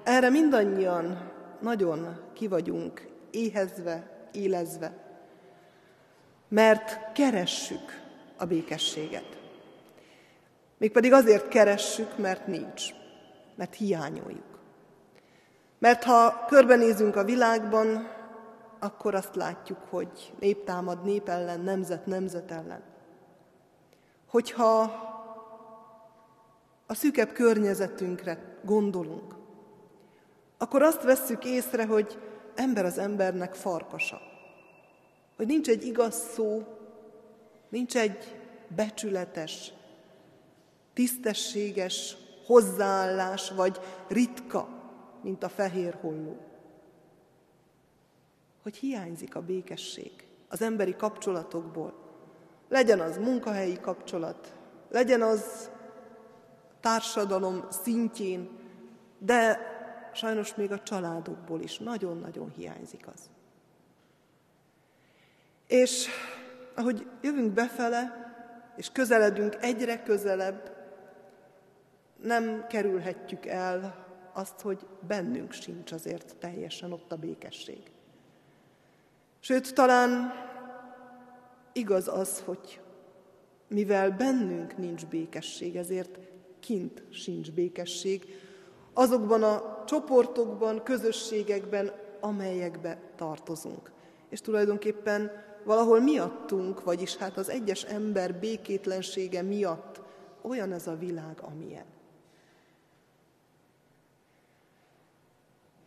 erre 0.04 0.30
mindannyian 0.30 1.32
nagyon 1.62 2.20
kivagyunk 2.34 3.08
éhezve, 3.32 4.28
élezve, 4.32 4.94
mert 6.48 7.12
keressük 7.14 8.02
a 8.38 8.46
békességet. 8.46 9.38
Mégpedig 10.78 11.14
azért 11.14 11.48
keressük, 11.48 12.18
mert 12.18 12.48
nincs, 12.48 12.84
mert 13.56 13.76
hiányoljuk. 13.76 14.60
Mert 15.80 16.04
ha 16.04 16.46
körbenézünk 16.48 17.16
a 17.16 17.24
világban, 17.24 18.10
akkor 18.80 19.16
azt 19.16 19.36
látjuk, 19.36 19.78
hogy 19.90 20.34
nép 20.40 20.64
támad 20.64 21.04
nép 21.04 21.30
ellen, 21.30 21.60
nemzet 21.60 22.06
nemzet 22.06 22.52
ellen. 22.52 22.84
Hogyha 24.28 24.82
a 26.88 26.94
szűkebb 26.94 27.32
környezetünkre 27.32 28.60
gondolunk, 28.64 29.36
akkor 30.58 30.82
azt 30.82 31.04
vesszük 31.04 31.46
észre, 31.46 31.86
hogy 31.86 32.20
ember 32.56 32.86
az 32.86 32.98
embernek 32.98 33.54
farkasa. 33.54 34.22
Hogy 35.36 35.46
nincs 35.46 35.68
egy 35.68 35.86
igaz 35.86 36.16
szó, 36.34 36.64
nincs 37.70 37.98
egy 37.98 38.36
becsületes, 38.76 39.74
tisztességes 40.94 42.18
hozzáállás, 42.46 43.52
vagy 43.52 43.80
ritka, 44.08 44.68
mint 45.22 45.44
a 45.44 45.50
fehér 45.50 45.98
holló 46.02 46.38
hogy 48.66 48.78
hiányzik 48.78 49.36
a 49.36 49.42
békesség 49.42 50.12
az 50.48 50.62
emberi 50.62 50.96
kapcsolatokból. 50.96 51.94
Legyen 52.70 53.00
az 53.00 53.18
munkahelyi 53.18 53.80
kapcsolat, 53.80 54.56
legyen 54.90 55.22
az 55.22 55.70
társadalom 56.80 57.66
szintjén, 57.70 58.50
de 59.18 59.60
sajnos 60.14 60.56
még 60.56 60.72
a 60.72 60.84
családokból 60.84 61.62
is 61.62 61.78
nagyon-nagyon 61.78 62.50
hiányzik 62.50 63.08
az. 63.14 63.30
És 65.68 66.08
ahogy 66.76 67.08
jövünk 67.22 67.52
befele, 67.52 68.34
és 68.76 68.92
közeledünk 68.92 69.56
egyre 69.62 70.04
közelebb, 70.04 70.76
nem 72.22 72.68
kerülhetjük 72.68 73.46
el 73.46 74.06
azt, 74.34 74.62
hogy 74.62 74.88
bennünk 75.08 75.52
sincs 75.52 75.92
azért 75.92 76.36
teljesen 76.36 76.92
ott 76.92 77.12
a 77.12 77.18
békesség. 77.18 77.94
Sőt, 79.46 79.74
talán 79.74 80.34
igaz 81.74 82.08
az, 82.08 82.42
hogy 82.46 82.82
mivel 83.68 84.12
bennünk 84.12 84.78
nincs 84.78 85.06
békesség, 85.06 85.76
ezért 85.76 86.20
kint 86.60 87.04
sincs 87.10 87.52
békesség, 87.52 88.26
azokban 88.94 89.44
a 89.44 89.84
csoportokban, 89.84 90.84
közösségekben, 90.84 91.92
amelyekbe 92.20 93.00
tartozunk. 93.16 93.92
És 94.30 94.42
tulajdonképpen 94.42 95.32
valahol 95.64 96.00
miattunk, 96.00 96.84
vagyis 96.84 97.16
hát 97.16 97.38
az 97.38 97.50
egyes 97.50 97.84
ember 97.84 98.36
békétlensége 98.40 99.42
miatt 99.42 100.02
olyan 100.42 100.72
ez 100.72 100.88
a 100.88 100.96
világ, 100.96 101.40
amilyen. 101.42 101.86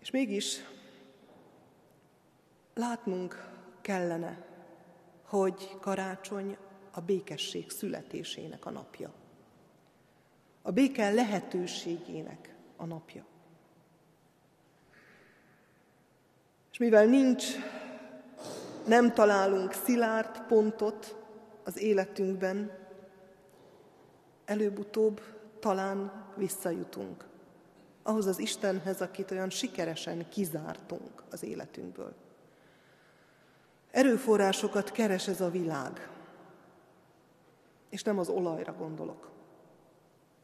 És 0.00 0.10
mégis 0.10 0.60
Látnunk 2.78 3.50
kellene, 3.80 4.44
hogy 5.22 5.76
karácsony 5.80 6.56
a 6.90 7.00
békesség 7.00 7.70
születésének 7.70 8.66
a 8.66 8.70
napja. 8.70 9.12
A 10.62 10.70
béke 10.70 11.10
lehetőségének 11.10 12.54
a 12.76 12.84
napja. 12.84 13.24
És 16.72 16.78
mivel 16.78 17.06
nincs, 17.06 17.44
nem 18.86 19.12
találunk 19.12 19.72
szilárd 19.72 20.40
pontot 20.46 21.16
az 21.64 21.78
életünkben, 21.78 22.72
előbb-utóbb 24.44 25.20
talán 25.60 26.26
visszajutunk 26.36 27.26
ahhoz 28.02 28.26
az 28.26 28.38
Istenhez, 28.38 29.00
akit 29.00 29.30
olyan 29.30 29.50
sikeresen 29.50 30.28
kizártunk 30.28 31.22
az 31.30 31.42
életünkből. 31.42 32.26
Erőforrásokat 33.90 34.92
keres 34.92 35.28
ez 35.28 35.40
a 35.40 35.50
világ. 35.50 36.08
És 37.88 38.02
nem 38.02 38.18
az 38.18 38.28
olajra 38.28 38.72
gondolok, 38.72 39.30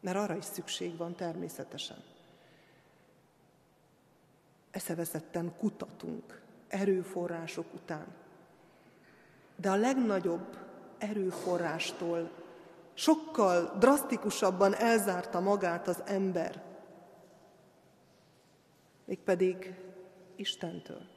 mert 0.00 0.16
arra 0.16 0.36
is 0.36 0.44
szükség 0.44 0.96
van 0.96 1.14
természetesen. 1.14 2.02
Eszeveszetten 4.70 5.56
kutatunk 5.58 6.42
erőforrások 6.68 7.74
után. 7.74 8.06
De 9.56 9.70
a 9.70 9.76
legnagyobb 9.76 10.58
erőforrástól 10.98 12.30
sokkal 12.94 13.76
drasztikusabban 13.78 14.74
elzárta 14.74 15.40
magát 15.40 15.88
az 15.88 16.02
ember, 16.06 16.62
mégpedig 19.04 19.74
Istentől. 20.36 21.13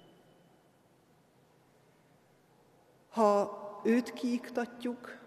Ha 3.10 3.82
őt 3.84 4.14
kiiktatjuk 4.14 5.18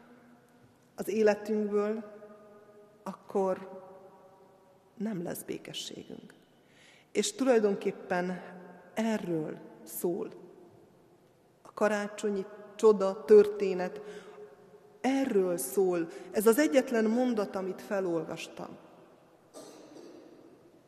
az 0.94 1.08
életünkből, 1.08 2.04
akkor 3.02 3.82
nem 4.96 5.22
lesz 5.22 5.42
békességünk. 5.42 6.34
És 7.12 7.32
tulajdonképpen 7.32 8.42
erről 8.94 9.58
szól 9.84 10.28
a 11.62 11.72
karácsonyi 11.72 12.44
csoda, 12.74 13.24
történet, 13.24 14.00
erről 15.00 15.56
szól. 15.56 16.08
Ez 16.30 16.46
az 16.46 16.58
egyetlen 16.58 17.04
mondat, 17.04 17.56
amit 17.56 17.82
felolvastam. 17.82 18.76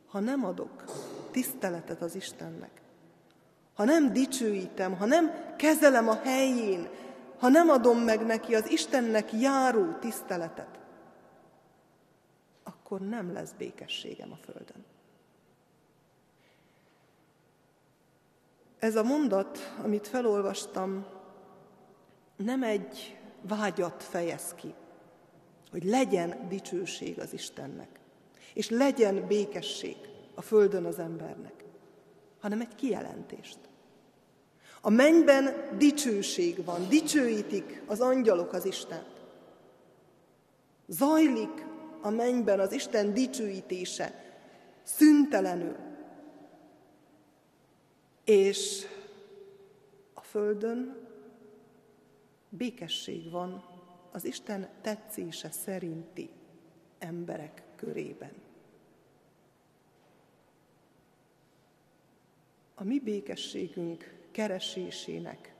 Ha 0.06 0.20
nem 0.20 0.44
adok 0.44 0.84
tiszteletet 1.30 2.02
az 2.02 2.14
Istennek, 2.14 2.81
ha 3.74 3.84
nem 3.84 4.12
dicsőítem, 4.12 4.96
ha 4.96 5.04
nem 5.04 5.54
kezelem 5.56 6.08
a 6.08 6.20
helyén, 6.22 6.88
ha 7.38 7.48
nem 7.48 7.68
adom 7.68 7.98
meg 7.98 8.26
neki 8.26 8.54
az 8.54 8.70
Istennek 8.70 9.32
járó 9.32 9.92
tiszteletet, 9.92 10.80
akkor 12.62 13.00
nem 13.00 13.32
lesz 13.32 13.52
békességem 13.58 14.32
a 14.32 14.36
földön. 14.36 14.84
Ez 18.78 18.96
a 18.96 19.02
mondat, 19.02 19.74
amit 19.82 20.08
felolvastam, 20.08 21.06
nem 22.36 22.62
egy 22.62 23.18
vágyat 23.40 24.02
fejez 24.02 24.54
ki, 24.54 24.74
hogy 25.70 25.84
legyen 25.84 26.48
dicsőség 26.48 27.20
az 27.20 27.32
Istennek, 27.32 28.00
és 28.54 28.70
legyen 28.70 29.26
békesség 29.26 29.96
a 30.34 30.42
földön 30.42 30.84
az 30.84 30.98
embernek, 30.98 31.61
hanem 32.42 32.60
egy 32.60 32.74
kijelentést. 32.74 33.58
A 34.80 34.90
mennyben 34.90 35.76
dicsőség 35.78 36.64
van, 36.64 36.88
dicsőítik 36.88 37.82
az 37.86 38.00
angyalok 38.00 38.52
az 38.52 38.64
Istent. 38.64 39.20
Zajlik 40.86 41.66
a 42.00 42.10
mennyben 42.10 42.60
az 42.60 42.72
Isten 42.72 43.14
dicsőítése, 43.14 44.34
szüntelenül. 44.82 45.76
És 48.24 48.86
a 50.14 50.20
földön 50.20 50.96
békesség 52.48 53.30
van 53.30 53.64
az 54.12 54.24
Isten 54.24 54.68
tetszése 54.80 55.50
szerinti 55.50 56.30
emberek 56.98 57.62
körében. 57.76 58.41
A 62.74 62.84
mi 62.84 63.00
békességünk 63.00 64.20
keresésének 64.30 65.54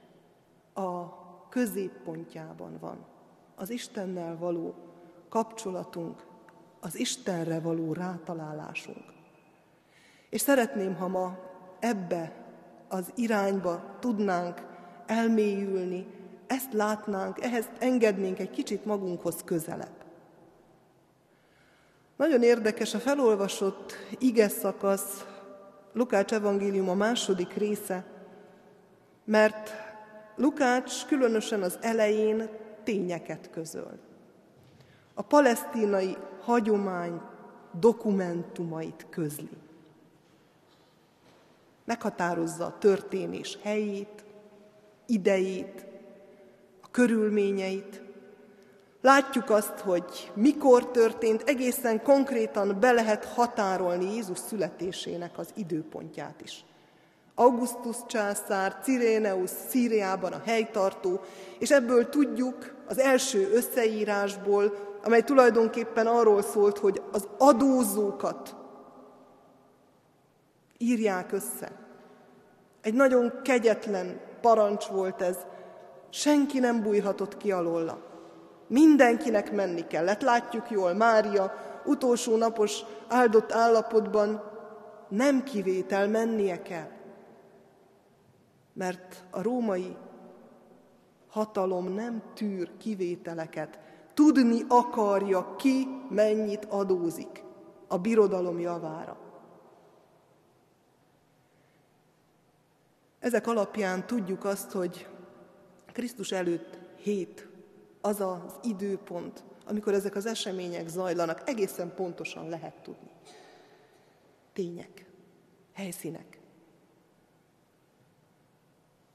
a 0.73 1.21
középpontjában 1.49 2.77
van 2.79 3.05
az 3.55 3.69
Istennel 3.69 4.37
való 4.37 4.75
kapcsolatunk, 5.29 6.25
az 6.79 6.99
Istenre 6.99 7.59
való 7.59 7.93
rátalálásunk. 7.93 9.13
És 10.29 10.41
szeretném, 10.41 10.95
ha 10.95 11.07
ma 11.07 11.39
ebbe 11.79 12.45
az 12.87 13.11
irányba 13.15 13.97
tudnánk 13.99 14.61
elmélyülni, 15.05 16.07
ezt 16.47 16.73
látnánk, 16.73 17.43
ehhez 17.43 17.69
engednénk 17.79 18.39
egy 18.39 18.49
kicsit 18.49 18.85
magunkhoz 18.85 19.35
közelebb. 19.45 20.03
Nagyon 22.15 22.43
érdekes 22.43 22.93
a 22.93 22.99
felolvasott 22.99 23.93
ige 24.19 24.47
szakasz, 24.47 25.25
Lukács 25.93 26.33
evangélium 26.33 26.89
a 26.89 26.93
második 26.93 27.53
része, 27.53 28.05
mert 29.25 29.71
Lukács 30.35 31.05
különösen 31.05 31.61
az 31.61 31.77
elején 31.81 32.49
tényeket 32.83 33.49
közöl. 33.49 33.99
A 35.13 35.21
palesztinai 35.21 36.17
hagyomány 36.41 37.21
dokumentumait 37.79 39.05
közli. 39.09 39.57
Meghatározza 41.85 42.65
a 42.65 42.77
történés 42.77 43.57
helyét, 43.61 44.23
idejét, 45.05 45.85
a 46.81 46.91
körülményeit. 46.91 48.02
Látjuk 49.03 49.49
azt, 49.49 49.79
hogy 49.79 50.31
mikor 50.33 50.91
történt, 50.91 51.41
egészen 51.45 52.01
konkrétan 52.01 52.77
be 52.79 52.91
lehet 52.91 53.25
határolni 53.25 54.13
Jézus 54.13 54.37
születésének 54.37 55.37
az 55.37 55.47
időpontját 55.55 56.41
is. 56.43 56.65
Augustus 57.35 57.95
császár, 58.07 58.79
Ciréneus 58.83 59.49
Szíriában 59.69 60.33
a 60.33 60.41
helytartó, 60.45 61.19
és 61.59 61.71
ebből 61.71 62.09
tudjuk 62.09 62.75
az 62.87 62.99
első 62.99 63.51
összeírásból, 63.53 64.73
amely 65.03 65.21
tulajdonképpen 65.21 66.07
arról 66.07 66.41
szólt, 66.41 66.77
hogy 66.77 67.01
az 67.11 67.27
adózókat 67.37 68.55
írják 70.77 71.31
össze. 71.31 71.71
Egy 72.81 72.93
nagyon 72.93 73.39
kegyetlen 73.41 74.21
parancs 74.41 74.85
volt 74.85 75.21
ez, 75.21 75.37
senki 76.09 76.59
nem 76.59 76.81
bújhatott 76.81 77.37
ki 77.37 77.51
alóla. 77.51 78.12
Mindenkinek 78.67 79.51
menni 79.51 79.87
kellett. 79.87 80.21
Látjuk 80.21 80.69
jól, 80.69 80.93
Mária 80.93 81.53
utolsó 81.85 82.37
napos 82.37 82.79
áldott 83.07 83.51
állapotban 83.51 84.43
nem 85.09 85.43
kivétel, 85.43 86.07
mennie 86.07 86.61
kell 86.61 87.01
mert 88.73 89.23
a 89.29 89.41
római 89.41 89.95
hatalom 91.27 91.93
nem 91.93 92.21
tűr 92.33 92.71
kivételeket. 92.77 93.79
Tudni 94.13 94.61
akarja, 94.67 95.55
ki 95.55 95.87
mennyit 96.09 96.65
adózik 96.65 97.43
a 97.87 97.97
birodalom 97.97 98.59
javára. 98.59 99.17
Ezek 103.19 103.47
alapján 103.47 104.07
tudjuk 104.07 104.45
azt, 104.45 104.71
hogy 104.71 105.07
Krisztus 105.91 106.31
előtt 106.31 106.77
hét 106.95 107.47
az 108.05 108.21
az 108.21 108.53
időpont, 108.63 109.43
amikor 109.65 109.93
ezek 109.93 110.15
az 110.15 110.25
események 110.25 110.87
zajlanak, 110.87 111.49
egészen 111.49 111.93
pontosan 111.95 112.49
lehet 112.49 112.75
tudni. 112.81 113.09
Tények, 114.53 115.05
helyszínek. 115.73 116.39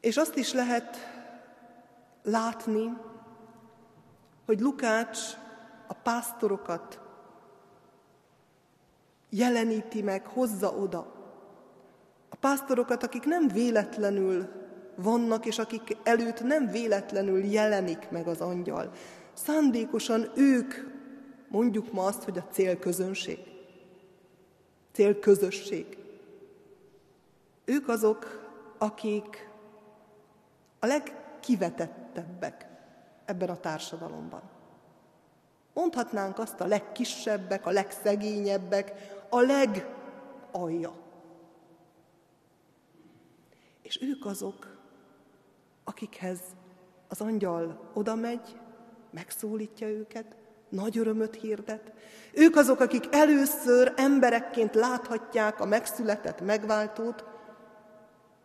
És 0.01 0.16
azt 0.16 0.37
is 0.37 0.53
lehet 0.53 0.96
látni, 2.22 2.96
hogy 4.46 4.61
Lukács 4.61 5.18
a 5.87 5.94
pásztorokat 5.94 7.01
jeleníti 9.31 10.03
meg, 10.03 10.27
hozza 10.27 10.70
oda. 10.70 11.14
A 12.29 12.37
pásztorokat, 12.37 13.03
akik 13.03 13.24
nem 13.24 13.48
véletlenül 13.48 14.48
vannak, 15.02 15.46
és 15.46 15.58
akik 15.58 15.96
előtt 16.02 16.42
nem 16.42 16.70
véletlenül 16.70 17.44
jelenik 17.44 18.11
meg 18.11 18.26
az 18.26 18.40
angyal. 18.40 18.92
Szándékosan 19.32 20.30
ők, 20.34 20.74
mondjuk 21.48 21.92
ma 21.92 22.04
azt, 22.04 22.22
hogy 22.22 22.38
a 22.38 22.46
célközönség, 22.50 23.38
célközösség. 24.92 25.98
Ők 27.64 27.88
azok, 27.88 28.50
akik 28.78 29.50
a 30.78 30.87
legkivetettebbek 30.87 32.66
ebben 33.24 33.48
a 33.48 33.61
társadalomban. 33.61 34.42
Mondhatnánk 35.74 36.38
azt 36.38 36.61
a 36.61 36.66
legkisebbek, 36.66 37.66
a 37.66 37.70
legszegényebbek, 37.70 38.92
a 39.28 39.40
legalja. 39.40 40.92
És 43.82 44.02
ők 44.02 44.26
azok, 44.26 44.78
akikhez 45.88 46.40
az 47.09 47.20
angyal 47.20 47.90
oda 47.94 48.14
megy, 48.14 48.61
megszólítja 49.11 49.88
őket, 49.88 50.37
nagy 50.68 50.98
örömöt 50.98 51.35
hirdet. 51.35 51.92
Ők 52.33 52.57
azok, 52.57 52.81
akik 52.81 53.14
először 53.14 53.92
emberekként 53.96 54.74
láthatják 54.74 55.61
a 55.61 55.64
megszületett 55.64 56.40
megváltót, 56.40 57.24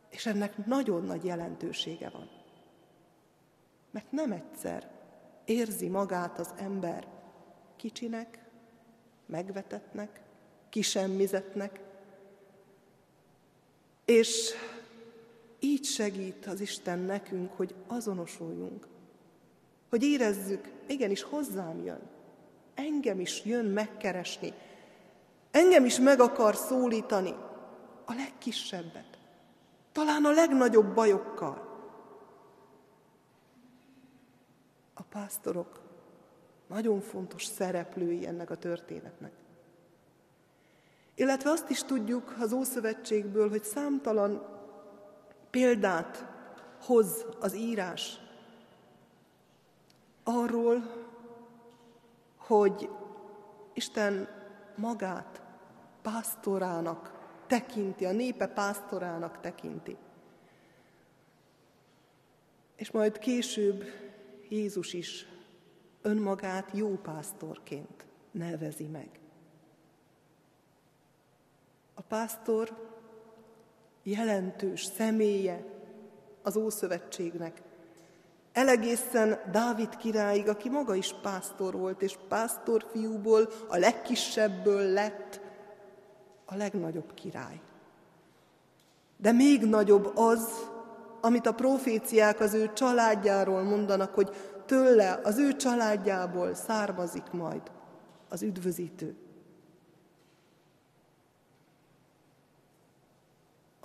és 0.10 0.25
ennek 0.25 0.65
nagyon 0.65 1.03
nagy 1.03 1.25
jelentősége 1.25 2.10
van. 2.10 2.29
Mert 3.91 4.12
nem 4.12 4.32
egyszer 4.32 4.89
érzi 5.45 5.88
magát 5.88 6.39
az 6.39 6.49
ember 6.58 7.08
kicsinek, 7.75 8.39
megvetetnek, 9.25 10.21
kisemmizetnek, 10.69 11.79
és 14.06 14.53
így 15.63 15.86
segít 15.86 16.45
az 16.45 16.60
Isten 16.60 16.99
nekünk, 16.99 17.52
hogy 17.52 17.76
azonosuljunk, 17.88 18.88
hogy 19.89 20.04
érezzük, 20.04 20.71
igenis 20.88 21.21
hozzám 21.21 21.84
jön, 21.84 22.02
engem 22.76 23.19
is 23.19 23.45
jön 23.45 23.65
megkeresni, 23.65 24.54
engem 25.52 25.86
is 25.86 25.99
meg 25.99 26.19
akar 26.19 26.56
szólítani, 26.56 27.36
a 28.06 28.13
legkisebbet. 28.13 29.17
Talán 29.91 30.26
a 30.26 30.32
legnagyobb 30.32 30.93
bajokkal. 30.93 31.71
A 34.93 35.02
pásztorok 35.02 35.82
nagyon 36.67 37.02
fontos 37.02 37.45
szereplői 37.45 38.26
ennek 38.26 38.49
a 38.49 38.56
történetnek. 38.56 39.32
Illetve 41.15 41.49
azt 41.49 41.69
is 41.69 41.84
tudjuk 41.84 42.36
az 42.39 42.54
Ószövetségből, 42.54 43.49
hogy 43.49 43.63
számtalan 43.63 44.62
példát 45.53 46.25
hoz 46.81 47.25
az 47.39 47.55
írás 47.55 48.19
arról, 50.23 51.05
hogy 52.37 52.89
Isten 53.73 54.27
magát 54.75 55.41
pásztorának 56.01 57.11
tekinti, 57.47 58.05
a 58.05 58.11
népe 58.11 58.47
pásztorának 58.47 59.39
tekinti. 59.39 59.97
És 62.75 62.91
majd 62.91 63.19
később 63.19 63.83
Jézus 64.49 64.93
is 64.93 65.27
önmagát 66.01 66.69
jó 66.73 66.97
pásztorként 66.97 68.05
nevezi 68.31 68.85
meg. 68.85 69.19
A 71.93 72.01
pásztor 72.01 72.92
jelentős 74.04 74.83
személye 74.83 75.63
az 76.41 76.56
Ószövetségnek. 76.56 77.62
Elegészen 78.54 79.39
Dávid 79.51 79.97
királyig, 79.97 80.47
aki 80.47 80.69
maga 80.69 80.95
is 80.95 81.15
pásztor 81.21 81.73
volt, 81.77 82.01
és 82.01 82.17
pásztor 82.27 82.85
fiúból, 82.91 83.49
a 83.67 83.77
legkisebbből 83.77 84.91
lett 84.91 85.41
a 86.45 86.56
legnagyobb 86.56 87.13
király. 87.13 87.60
De 89.17 89.31
még 89.31 89.65
nagyobb 89.65 90.12
az, 90.15 90.69
amit 91.21 91.45
a 91.45 91.54
proféciák 91.54 92.39
az 92.39 92.54
ő 92.54 92.73
családjáról 92.73 93.63
mondanak, 93.63 94.13
hogy 94.13 94.35
tőle, 94.65 95.19
az 95.23 95.37
ő 95.37 95.56
családjából 95.56 96.54
származik 96.54 97.31
majd 97.31 97.62
az 98.29 98.41
üdvözítő. 98.41 99.15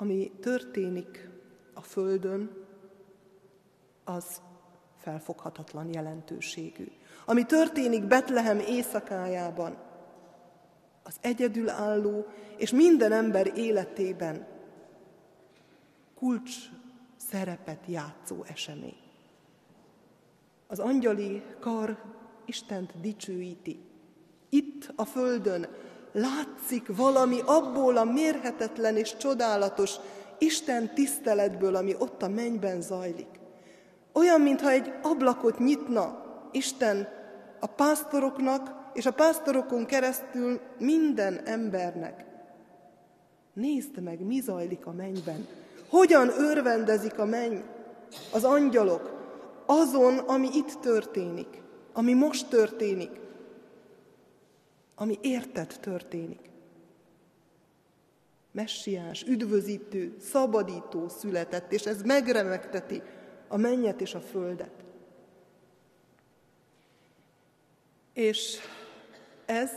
Ami 0.01 0.33
történik 0.41 1.29
a 1.75 1.81
Földön, 1.81 2.67
az 4.05 4.41
felfoghatatlan 4.97 5.93
jelentőségű. 5.93 6.87
Ami 7.25 7.45
történik 7.45 8.07
Betlehem 8.07 8.59
éjszakájában, 8.59 9.77
az 11.03 11.17
egyedülálló 11.21 12.27
és 12.57 12.71
minden 12.71 13.13
ember 13.13 13.53
életében 13.57 14.47
kulcs 16.15 16.57
szerepet 17.17 17.85
játszó 17.87 18.45
esemény. 18.47 19.01
Az 20.67 20.79
angyali 20.79 21.43
kar 21.61 21.99
Istent 22.45 23.01
dicsőíti. 23.01 23.81
Itt 24.49 24.93
a 24.97 25.05
földön 25.05 25.67
látszik 26.13 26.97
valami 26.97 27.41
abból 27.45 27.97
a 27.97 28.05
mérhetetlen 28.05 28.97
és 28.97 29.17
csodálatos 29.17 29.95
Isten 30.39 30.95
tiszteletből, 30.95 31.77
ami 31.77 31.95
ott 31.99 32.23
a 32.23 32.29
mennyben 32.29 32.81
zajlik. 32.81 33.29
Olyan, 34.13 34.41
mintha 34.41 34.71
egy 34.71 34.93
ablakot 35.03 35.59
nyitna 35.59 36.25
Isten 36.53 37.09
a 37.61 37.67
pásztoroknak 37.67 38.91
és 38.93 39.07
a 39.07 39.13
pásztorokon 39.13 39.87
keresztül 39.87 40.61
minden 40.79 41.41
embernek. 41.45 42.25
Nézd 43.53 44.03
meg, 44.03 44.21
mi 44.21 44.41
zajlik 44.41 44.87
a 44.87 44.93
mennyben. 44.93 45.47
Hogyan 45.89 46.29
örvendezik 46.39 47.19
a 47.19 47.25
menny, 47.25 47.59
az 48.33 48.45
angyalok, 48.45 49.17
azon, 49.67 50.19
ami 50.19 50.49
itt 50.53 50.75
történik, 50.81 51.63
ami 51.93 52.13
most 52.13 52.49
történik, 52.49 53.11
ami 55.01 55.19
érted 55.23 55.77
történik. 55.81 56.41
Messiás, 58.51 59.23
üdvözítő, 59.23 60.17
szabadító 60.21 61.09
született, 61.09 61.73
és 61.73 61.87
ez 61.87 62.03
megremegteti 62.03 63.03
a 63.49 63.57
mennyet 63.57 64.01
és 64.01 64.15
a 64.15 64.21
földet. 64.21 64.85
És 68.13 68.59
ez, 69.47 69.71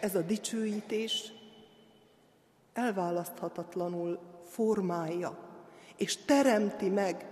ez 0.00 0.14
a 0.14 0.22
dicsőítés 0.22 1.32
elválaszthatatlanul 2.72 4.18
formálja 4.44 5.48
és 5.96 6.16
teremti 6.16 6.88
meg 6.88 7.28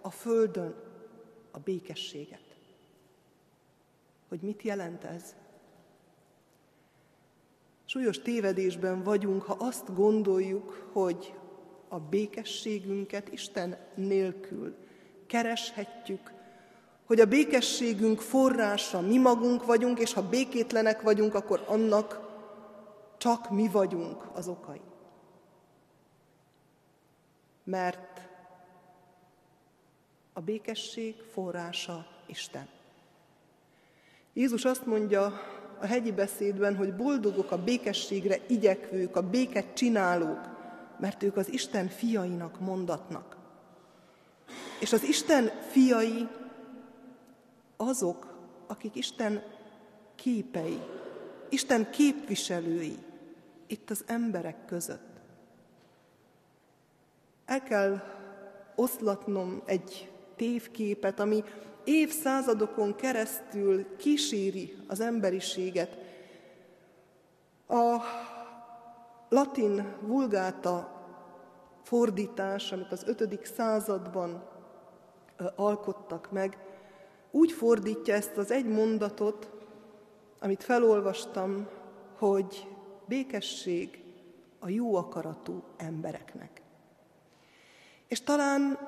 a 0.00 0.10
Földön 0.10 0.74
a 1.50 1.58
békességet. 1.58 2.56
Hogy 4.28 4.40
mit 4.40 4.62
jelent 4.62 5.04
ez? 5.04 5.34
Súlyos 7.90 8.18
tévedésben 8.18 9.02
vagyunk, 9.02 9.42
ha 9.42 9.56
azt 9.58 9.94
gondoljuk, 9.94 10.88
hogy 10.92 11.34
a 11.88 11.98
békességünket 11.98 13.28
Isten 13.32 13.78
nélkül 13.94 14.76
kereshetjük, 15.26 16.32
hogy 17.04 17.20
a 17.20 17.26
békességünk 17.26 18.20
forrása 18.20 19.00
mi 19.00 19.18
magunk 19.18 19.64
vagyunk, 19.64 19.98
és 19.98 20.12
ha 20.12 20.28
békétlenek 20.28 21.02
vagyunk, 21.02 21.34
akkor 21.34 21.64
annak 21.66 22.20
csak 23.18 23.50
mi 23.50 23.68
vagyunk 23.68 24.22
az 24.34 24.48
okai. 24.48 24.80
Mert 27.64 28.20
a 30.32 30.40
békesség 30.40 31.14
forrása 31.32 32.06
Isten. 32.26 32.68
Jézus 34.32 34.64
azt 34.64 34.86
mondja 34.86 35.40
a 35.80 35.86
hegyi 35.86 36.12
beszédben, 36.12 36.76
hogy 36.76 36.94
boldogok 36.94 37.50
a 37.50 37.62
békességre 37.62 38.38
igyekvők, 38.46 39.16
a 39.16 39.28
béket 39.28 39.74
csinálók, 39.74 40.40
mert 40.98 41.22
ők 41.22 41.36
az 41.36 41.52
Isten 41.52 41.88
fiainak 41.88 42.60
mondatnak. 42.60 43.36
És 44.80 44.92
az 44.92 45.02
Isten 45.02 45.50
fiai 45.70 46.28
azok, 47.76 48.36
akik 48.66 48.94
Isten 48.94 49.42
képei, 50.14 50.78
Isten 51.48 51.90
képviselői 51.90 52.98
itt 53.66 53.90
az 53.90 54.04
emberek 54.06 54.64
között. 54.66 55.06
El 57.46 57.62
kell 57.62 58.00
oszlatnom 58.74 59.62
egy 59.64 60.10
tévképet, 60.36 61.20
ami 61.20 61.44
évszázadokon 61.88 62.94
keresztül 62.94 63.96
kíséri 63.96 64.76
az 64.86 65.00
emberiséget. 65.00 65.96
A 67.68 67.96
latin 69.28 69.96
vulgáta 70.00 71.02
fordítás, 71.82 72.72
amit 72.72 72.92
az 72.92 73.04
5. 73.06 73.46
században 73.46 74.48
alkottak 75.56 76.30
meg, 76.30 76.58
úgy 77.30 77.52
fordítja 77.52 78.14
ezt 78.14 78.36
az 78.36 78.50
egy 78.50 78.66
mondatot, 78.66 79.50
amit 80.40 80.62
felolvastam, 80.62 81.68
hogy 82.18 82.68
békesség 83.06 84.04
a 84.58 84.68
jó 84.68 84.94
akaratú 84.94 85.62
embereknek. 85.76 86.62
És 88.08 88.20
talán 88.22 88.78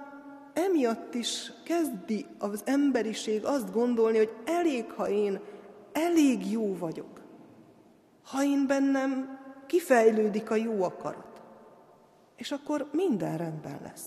emiatt 0.54 1.14
is 1.14 1.52
kezdi 1.64 2.26
az 2.38 2.62
emberiség 2.64 3.44
azt 3.44 3.72
gondolni, 3.72 4.18
hogy 4.18 4.32
elég, 4.44 4.90
ha 4.90 5.08
én 5.08 5.40
elég 5.92 6.50
jó 6.50 6.76
vagyok, 6.76 7.20
ha 8.22 8.42
én 8.42 8.66
bennem 8.66 9.38
kifejlődik 9.66 10.50
a 10.50 10.54
jó 10.54 10.82
akarat, 10.82 11.40
és 12.36 12.50
akkor 12.50 12.88
minden 12.92 13.36
rendben 13.36 13.80
lesz. 13.82 14.06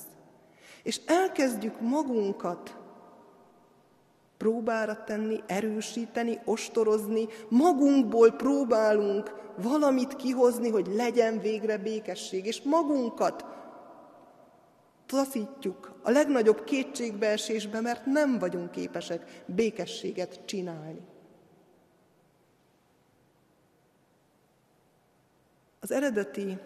És 0.83 0.99
elkezdjük 1.05 1.81
magunkat 1.81 2.77
próbára 4.37 5.03
tenni, 5.03 5.43
erősíteni, 5.47 6.39
ostorozni, 6.45 7.27
magunkból 7.49 8.31
próbálunk 8.31 9.33
valamit 9.57 10.15
kihozni, 10.15 10.69
hogy 10.69 10.87
legyen 10.87 11.39
végre 11.39 11.77
békesség, 11.77 12.45
és 12.45 12.61
magunkat 12.61 13.45
taszítjuk 15.05 15.99
a 16.01 16.09
legnagyobb 16.09 16.63
kétségbeesésbe, 16.63 17.81
mert 17.81 18.05
nem 18.05 18.39
vagyunk 18.39 18.71
képesek 18.71 19.43
békességet 19.45 20.45
csinálni. 20.45 21.01
Az 25.79 25.91
eredeti 25.91 26.57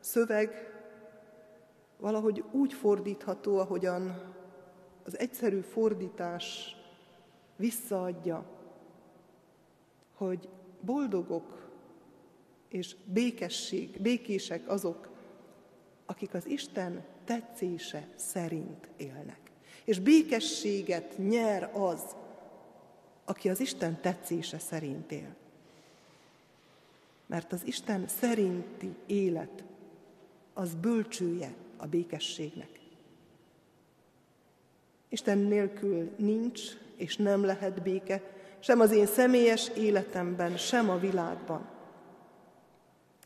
szöveg 0.00 0.72
valahogy 1.96 2.44
úgy 2.50 2.72
fordítható, 2.72 3.58
ahogyan 3.58 4.34
az 5.04 5.18
egyszerű 5.18 5.60
fordítás 5.60 6.76
visszaadja, 7.56 8.44
hogy 10.14 10.48
boldogok 10.80 11.70
és 12.68 12.96
békesség, 13.04 14.00
békések 14.02 14.68
azok, 14.68 15.08
akik 16.06 16.34
az 16.34 16.46
Isten 16.46 17.04
tetszése 17.28 18.06
szerint 18.14 18.88
élnek. 18.96 19.38
És 19.84 19.98
békességet 19.98 21.18
nyer 21.18 21.70
az, 21.74 22.00
aki 23.24 23.48
az 23.48 23.60
Isten 23.60 24.00
tetszése 24.00 24.58
szerint 24.58 25.12
él. 25.12 25.34
Mert 27.26 27.52
az 27.52 27.66
Isten 27.66 28.08
szerinti 28.20 28.94
élet 29.06 29.64
az 30.52 30.74
bölcsője 30.74 31.54
a 31.76 31.86
békességnek. 31.86 32.80
Isten 35.08 35.38
nélkül 35.38 36.10
nincs 36.16 36.60
és 36.96 37.16
nem 37.16 37.44
lehet 37.44 37.82
béke, 37.82 38.22
sem 38.58 38.80
az 38.80 38.90
én 38.90 39.06
személyes 39.06 39.68
életemben, 39.68 40.56
sem 40.56 40.90
a 40.90 40.98
világban. 40.98 41.68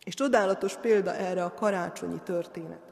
És 0.04 0.14
csodálatos 0.14 0.76
példa 0.76 1.14
erre 1.14 1.44
a 1.44 1.54
karácsonyi 1.54 2.20
történet. 2.24 2.90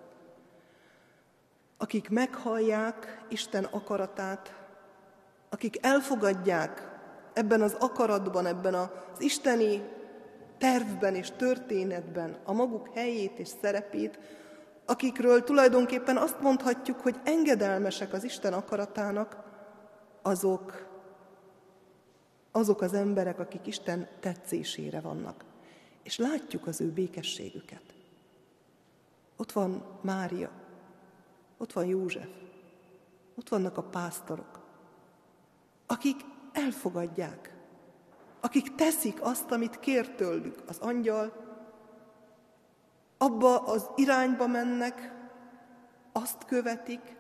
Akik 1.83 2.09
meghallják 2.09 3.25
Isten 3.29 3.65
akaratát, 3.65 4.55
akik 5.51 5.87
elfogadják 5.87 6.89
ebben 7.33 7.63
az 7.63 7.77
akaratban, 7.79 8.47
ebben 8.47 8.75
az 8.75 8.89
isteni 9.19 9.83
tervben 10.59 11.15
és 11.15 11.31
történetben 11.31 12.37
a 12.45 12.53
maguk 12.53 12.89
helyét 12.95 13.39
és 13.39 13.49
szerepét, 13.63 14.19
akikről 14.85 15.45
tulajdonképpen 15.45 16.17
azt 16.17 16.41
mondhatjuk, 16.41 17.01
hogy 17.01 17.21
engedelmesek 17.25 18.13
az 18.13 18.25
Isten 18.25 18.53
akaratának, 18.53 19.37
azok, 20.23 20.87
azok 22.53 22.81
az 22.81 22.93
emberek, 22.93 23.39
akik 23.39 23.67
Isten 23.67 24.09
tetszésére 24.21 25.01
vannak. 25.01 25.45
És 26.03 26.19
látjuk 26.19 26.67
az 26.67 26.81
ő 26.81 26.91
békességüket. 26.91 27.83
Ott 29.37 29.53
van 29.53 29.99
Mária, 30.01 30.51
ott 31.61 31.73
van 31.73 31.87
József, 31.87 32.29
ott 33.35 33.49
vannak 33.49 33.77
a 33.77 33.83
pásztorok, 33.83 34.61
akik 35.87 36.21
elfogadják, 36.53 37.57
akik 38.41 38.75
teszik 38.75 39.23
azt, 39.23 39.51
amit 39.51 39.79
kér 39.79 40.11
tőlük 40.11 40.63
az 40.67 40.79
angyal, 40.79 41.33
abba 43.19 43.59
az 43.59 43.91
irányba 43.97 44.47
mennek, 44.47 45.15
azt 46.13 46.45
követik, 46.45 47.17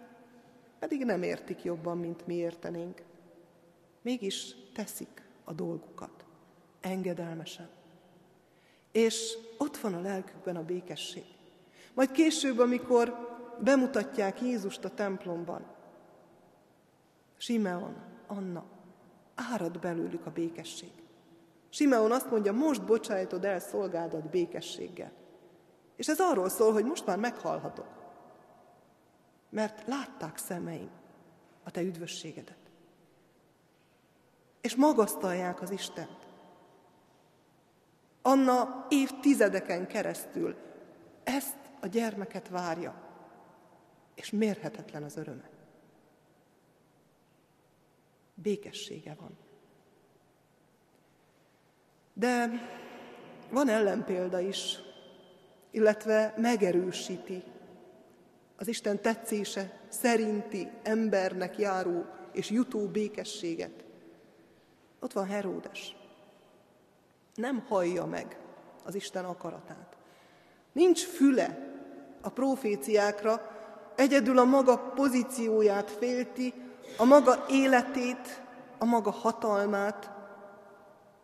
pedig 0.78 1.04
nem 1.04 1.22
értik 1.22 1.62
jobban, 1.62 1.98
mint 1.98 2.26
mi 2.26 2.34
értenénk. 2.34 3.02
Mégis 4.02 4.54
teszik 4.74 5.22
a 5.44 5.52
dolgukat, 5.52 6.24
engedelmesen. 6.80 7.68
És 8.92 9.36
ott 9.58 9.76
van 9.76 9.94
a 9.94 10.00
lelkükben 10.00 10.56
a 10.56 10.64
békesség. 10.64 11.24
Majd 11.94 12.10
később, 12.10 12.58
amikor 12.58 13.29
bemutatják 13.62 14.40
Jézust 14.40 14.84
a 14.84 14.94
templomban, 14.94 15.66
Simeon, 17.36 17.96
Anna, 18.26 18.64
árad 19.34 19.78
belőlük 19.78 20.26
a 20.26 20.30
békesség. 20.30 20.92
Simeon 21.68 22.12
azt 22.12 22.30
mondja, 22.30 22.52
most 22.52 22.84
bocsájtod 22.84 23.44
el 23.44 23.60
szolgádat 23.60 24.30
békességgel. 24.30 25.12
És 25.96 26.08
ez 26.08 26.20
arról 26.20 26.48
szól, 26.48 26.72
hogy 26.72 26.84
most 26.84 27.06
már 27.06 27.18
meghalhatok. 27.18 27.86
Mert 29.50 29.86
látták 29.86 30.36
szemeim 30.36 30.90
a 31.64 31.70
te 31.70 31.80
üdvösségedet. 31.80 32.58
És 34.60 34.76
magasztalják 34.76 35.62
az 35.62 35.70
Istent. 35.70 36.26
Anna 38.22 38.86
évtizedeken 38.88 39.86
keresztül 39.86 40.56
ezt 41.24 41.56
a 41.80 41.86
gyermeket 41.86 42.48
várja, 42.48 43.09
és 44.20 44.30
mérhetetlen 44.30 45.02
az 45.02 45.16
öröme. 45.16 45.50
Békessége 48.34 49.16
van. 49.20 49.38
De 52.12 52.50
van 53.50 53.68
ellenpélda 53.68 54.40
is, 54.40 54.78
illetve 55.70 56.34
megerősíti 56.36 57.42
az 58.56 58.68
Isten 58.68 59.00
tetszése 59.00 59.80
szerinti 59.88 60.68
embernek 60.82 61.58
járó 61.58 62.06
és 62.32 62.50
jutó 62.50 62.86
békességet. 62.86 63.84
Ott 65.00 65.12
van 65.12 65.26
Heródes. 65.26 65.96
Nem 67.34 67.64
hallja 67.68 68.04
meg 68.06 68.38
az 68.84 68.94
Isten 68.94 69.24
akaratát. 69.24 69.96
Nincs 70.72 71.04
füle 71.04 71.68
a 72.20 72.28
proféciákra, 72.28 73.59
egyedül 74.00 74.38
a 74.38 74.44
maga 74.44 74.78
pozícióját 74.78 75.90
félti, 75.90 76.54
a 76.96 77.04
maga 77.04 77.44
életét, 77.48 78.42
a 78.78 78.84
maga 78.84 79.10
hatalmát, 79.10 80.10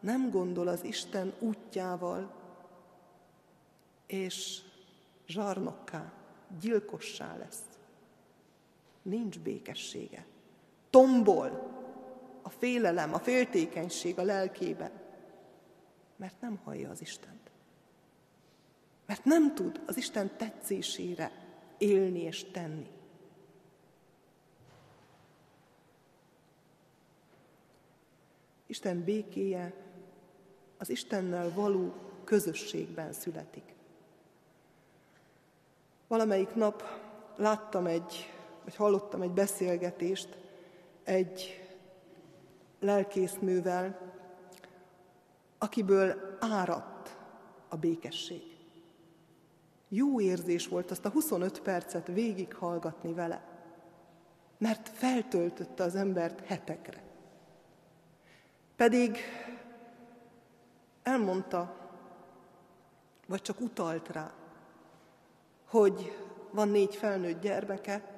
nem 0.01 0.31
gondol 0.31 0.69
az 0.69 0.85
Isten 0.85 1.33
útjával, 1.39 2.35
és 4.07 4.61
zsarnokká, 5.27 6.13
gyilkossá 6.61 7.37
lesz. 7.37 7.63
Nincs 9.03 9.39
békessége. 9.39 10.27
Tombol 10.91 11.75
a 12.43 12.49
félelem, 12.49 13.15
a 13.15 13.19
féltékenység 13.19 14.19
a 14.19 14.23
lelkében, 14.23 14.91
mert 16.17 16.41
nem 16.41 16.59
hallja 16.65 16.91
az 16.91 17.01
Istent. 17.01 17.51
Mert 19.07 19.25
nem 19.25 19.55
tud 19.55 19.81
az 19.87 19.97
Isten 19.97 20.37
tetszésére 20.37 21.46
élni 21.79 22.21
és 22.21 22.45
tenni. 22.45 22.91
Isten 28.67 29.05
békéje 29.05 29.73
az 30.79 30.91
Istennel 30.91 31.53
való 31.55 31.95
közösségben 32.25 33.13
születik. 33.13 33.75
Valamelyik 36.07 36.55
nap 36.55 36.83
láttam 37.37 37.87
egy, 37.87 38.33
vagy 38.65 38.77
hallottam 38.77 39.23
egy 39.23 39.31
beszélgetést 39.31 40.37
egy 41.03 41.69
lelkésznővel, 42.81 44.15
akiből 45.59 46.37
áradt 46.41 47.17
a 47.69 47.77
békesség. 47.77 48.56
Jó 49.89 50.21
érzés 50.21 50.69
volt 50.69 50.91
azt 50.91 51.05
a 51.05 51.11
25 51.11 51.61
percet 51.61 52.07
végighallgatni 52.07 53.13
vele, 53.13 53.45
mert 54.59 54.89
feltöltötte 54.89 55.83
az 55.83 55.95
embert 55.95 56.47
hetekre. 56.47 57.03
Pedig 58.77 59.19
elmondta, 61.03 61.77
vagy 63.27 63.43
csak 63.43 63.61
utalt 63.61 64.09
rá, 64.09 64.35
hogy 65.67 66.17
van 66.51 66.69
négy 66.69 66.97
felnőtt 66.97 67.41
gyermeke, 67.41 68.15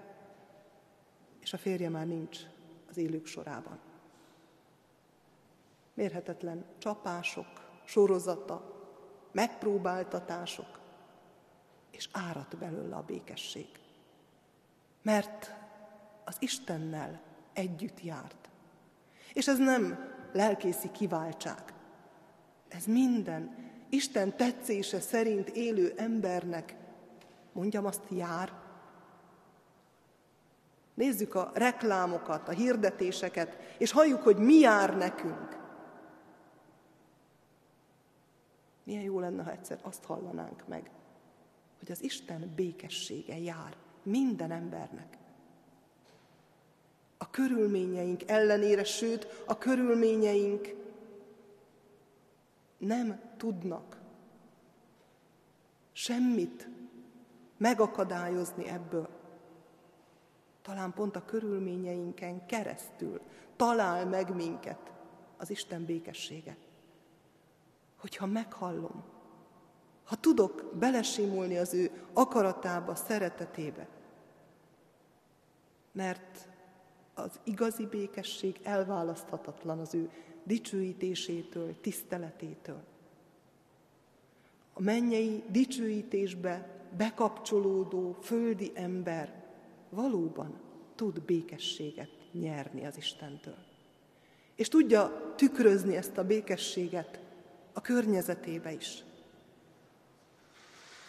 és 1.40 1.52
a 1.52 1.58
férje 1.58 1.88
már 1.88 2.06
nincs 2.06 2.38
az 2.88 2.96
élők 2.96 3.26
sorában. 3.26 3.78
Mérhetetlen 5.94 6.64
csapások, 6.78 7.46
sorozata, 7.84 8.86
megpróbáltatások, 9.32 10.77
és 11.98 12.08
árat 12.12 12.56
belőle 12.56 12.96
a 12.96 13.02
békesség. 13.02 13.68
Mert 15.02 15.54
az 16.24 16.36
Istennel 16.38 17.20
együtt 17.52 18.02
járt. 18.02 18.48
És 19.32 19.48
ez 19.48 19.58
nem 19.58 20.12
lelkészi 20.32 20.90
kiváltság. 20.90 21.62
Ez 22.68 22.84
minden 22.84 23.70
Isten 23.88 24.36
tetszése 24.36 25.00
szerint 25.00 25.48
élő 25.48 25.94
embernek 25.96 26.76
mondjam 27.52 27.84
azt, 27.84 28.02
jár. 28.10 28.52
Nézzük 30.94 31.34
a 31.34 31.50
reklámokat, 31.54 32.48
a 32.48 32.52
hirdetéseket, 32.52 33.56
és 33.78 33.90
halljuk, 33.90 34.22
hogy 34.22 34.36
mi 34.36 34.54
jár 34.54 34.96
nekünk. 34.96 35.58
Milyen 38.84 39.02
jó 39.02 39.20
lenne, 39.20 39.42
ha 39.42 39.50
egyszer 39.50 39.78
azt 39.82 40.04
hallanánk 40.04 40.68
meg, 40.68 40.90
hogy 41.78 41.90
az 41.90 42.02
Isten 42.02 42.52
békessége 42.56 43.38
jár 43.38 43.76
minden 44.02 44.50
embernek. 44.50 45.18
A 47.18 47.30
körülményeink 47.30 48.22
ellenére, 48.26 48.84
sőt, 48.84 49.42
a 49.46 49.58
körülményeink 49.58 50.74
nem 52.78 53.20
tudnak 53.36 54.00
semmit 55.92 56.68
megakadályozni 57.56 58.68
ebből. 58.68 59.08
Talán 60.62 60.92
pont 60.92 61.16
a 61.16 61.24
körülményeinken 61.24 62.46
keresztül 62.46 63.20
talál 63.56 64.06
meg 64.06 64.34
minket 64.34 64.92
az 65.36 65.50
Isten 65.50 65.84
békessége. 65.84 66.56
Hogyha 67.96 68.26
meghallom, 68.26 69.04
ha 70.08 70.16
tudok 70.16 70.70
belesimulni 70.78 71.56
az 71.56 71.74
ő 71.74 71.90
akaratába, 72.12 72.94
szeretetébe, 72.94 73.88
mert 75.92 76.48
az 77.14 77.40
igazi 77.44 77.86
békesség 77.86 78.60
elválaszthatatlan 78.62 79.78
az 79.78 79.94
ő 79.94 80.10
dicsőítésétől, 80.42 81.80
tiszteletétől. 81.80 82.82
A 84.72 84.82
mennyei 84.82 85.44
dicsőítésbe 85.48 86.68
bekapcsolódó 86.96 88.16
földi 88.22 88.72
ember 88.74 89.44
valóban 89.90 90.60
tud 90.94 91.20
békességet 91.20 92.10
nyerni 92.32 92.86
az 92.86 92.96
Istentől. 92.96 93.58
És 94.54 94.68
tudja 94.68 95.34
tükrözni 95.36 95.96
ezt 95.96 96.18
a 96.18 96.24
békességet 96.24 97.20
a 97.72 97.80
környezetébe 97.80 98.72
is. 98.72 99.06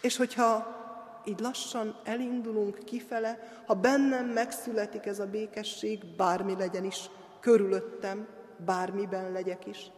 És 0.01 0.17
hogyha 0.17 0.77
így 1.25 1.39
lassan 1.39 1.99
elindulunk 2.03 2.83
kifele, 2.85 3.61
ha 3.65 3.73
bennem 3.73 4.25
megszületik 4.25 5.05
ez 5.05 5.19
a 5.19 5.25
békesség, 5.25 6.05
bármi 6.05 6.55
legyen 6.55 6.83
is 6.83 7.09
körülöttem, 7.39 8.27
bármiben 8.65 9.31
legyek 9.31 9.65
is, 9.65 9.91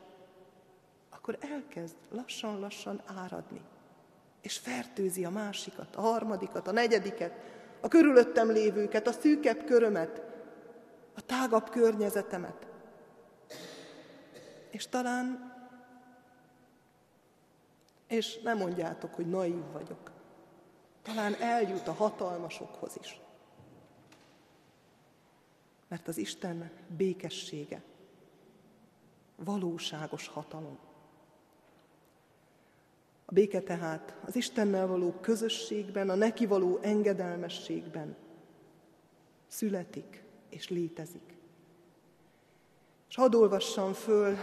akkor 1.10 1.38
elkezd 1.54 1.96
lassan-lassan 2.10 3.02
áradni. 3.24 3.62
És 4.42 4.58
fertőzi 4.58 5.26
a 5.26 5.30
másikat, 5.30 5.96
a 5.96 6.02
harmadikat, 6.02 6.68
a 6.68 6.72
negyediket, 6.72 7.34
a 7.82 7.88
körülöttem 7.88 8.52
lévőket, 8.52 9.08
a 9.08 9.12
szűkebb 9.12 9.64
körömet, 9.64 10.22
a 11.16 11.22
tágabb 11.22 11.70
környezetemet. 11.70 12.68
És 14.70 14.88
talán, 14.88 15.51
és 18.12 18.40
nem 18.42 18.58
mondjátok, 18.58 19.14
hogy 19.14 19.30
naív 19.30 19.64
vagyok, 19.72 20.12
talán 21.02 21.34
eljut 21.34 21.88
a 21.88 21.94
hatalmasokhoz 21.94 22.98
is. 23.00 23.20
Mert 25.88 26.08
az 26.08 26.18
Isten 26.18 26.72
békessége, 26.88 27.82
valóságos 29.36 30.28
hatalom. 30.28 30.80
A 33.26 33.34
béke 33.34 33.62
tehát 33.62 34.16
az 34.26 34.36
Istennel 34.36 34.88
való 34.88 35.12
közösségben, 35.12 36.10
a 36.10 36.16
neki 36.16 36.46
való 36.46 36.80
engedelmességben 36.82 38.16
születik 39.48 40.24
és 40.50 40.70
létezik. 40.70 41.38
És 43.10 43.16
hadd 43.16 43.36
olvassam 43.36 43.94
föl 43.94 44.38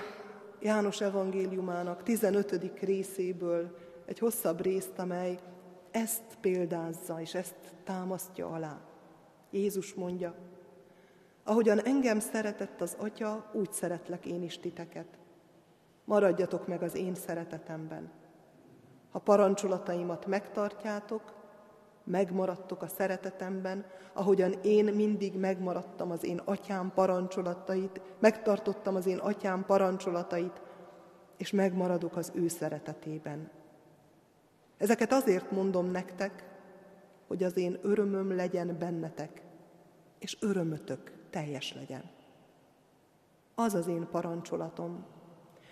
János 0.61 1.01
evangéliumának 1.01 2.03
15. 2.03 2.81
részéből 2.81 3.77
egy 4.05 4.19
hosszabb 4.19 4.61
részt, 4.61 4.99
amely 4.99 5.39
ezt 5.91 6.23
példázza 6.41 7.21
és 7.21 7.35
ezt 7.35 7.57
támasztja 7.85 8.47
alá. 8.47 8.81
Jézus 9.51 9.95
mondja, 9.95 10.35
ahogyan 11.45 11.85
engem 11.85 12.21
szeretett 12.21 12.81
az 12.81 12.97
Atya, 12.99 13.51
úgy 13.53 13.73
szeretlek 13.73 14.27
én 14.27 14.43
is 14.43 14.59
titeket. 14.59 15.19
Maradjatok 16.05 16.67
meg 16.67 16.83
az 16.83 16.95
én 16.95 17.15
szeretetemben. 17.15 18.11
Ha 19.11 19.19
parancsolataimat 19.19 20.27
megtartjátok, 20.27 21.38
megmaradtok 22.11 22.83
a 22.83 22.89
szeretetemben, 22.89 23.87
ahogyan 24.13 24.53
én 24.63 24.85
mindig 24.85 25.35
megmaradtam 25.35 26.11
az 26.11 26.25
én 26.25 26.41
atyám 26.45 26.93
parancsolatait, 26.95 28.01
megtartottam 28.19 28.95
az 28.95 29.07
én 29.07 29.19
atyám 29.19 29.65
parancsolatait, 29.65 30.61
és 31.37 31.51
megmaradok 31.51 32.17
az 32.17 32.33
ő 32.35 32.49
szeretetében. 32.49 33.51
Ezeket 34.77 35.13
azért 35.13 35.51
mondom 35.51 35.91
nektek, 35.91 36.45
hogy 37.27 37.43
az 37.43 37.57
én 37.57 37.79
örömöm 37.83 38.37
legyen 38.37 38.77
bennetek, 38.79 39.43
és 40.19 40.37
örömötök 40.41 41.13
teljes 41.31 41.75
legyen. 41.75 42.11
Az 43.55 43.75
az 43.75 43.87
én 43.87 44.09
parancsolatom, 44.11 45.05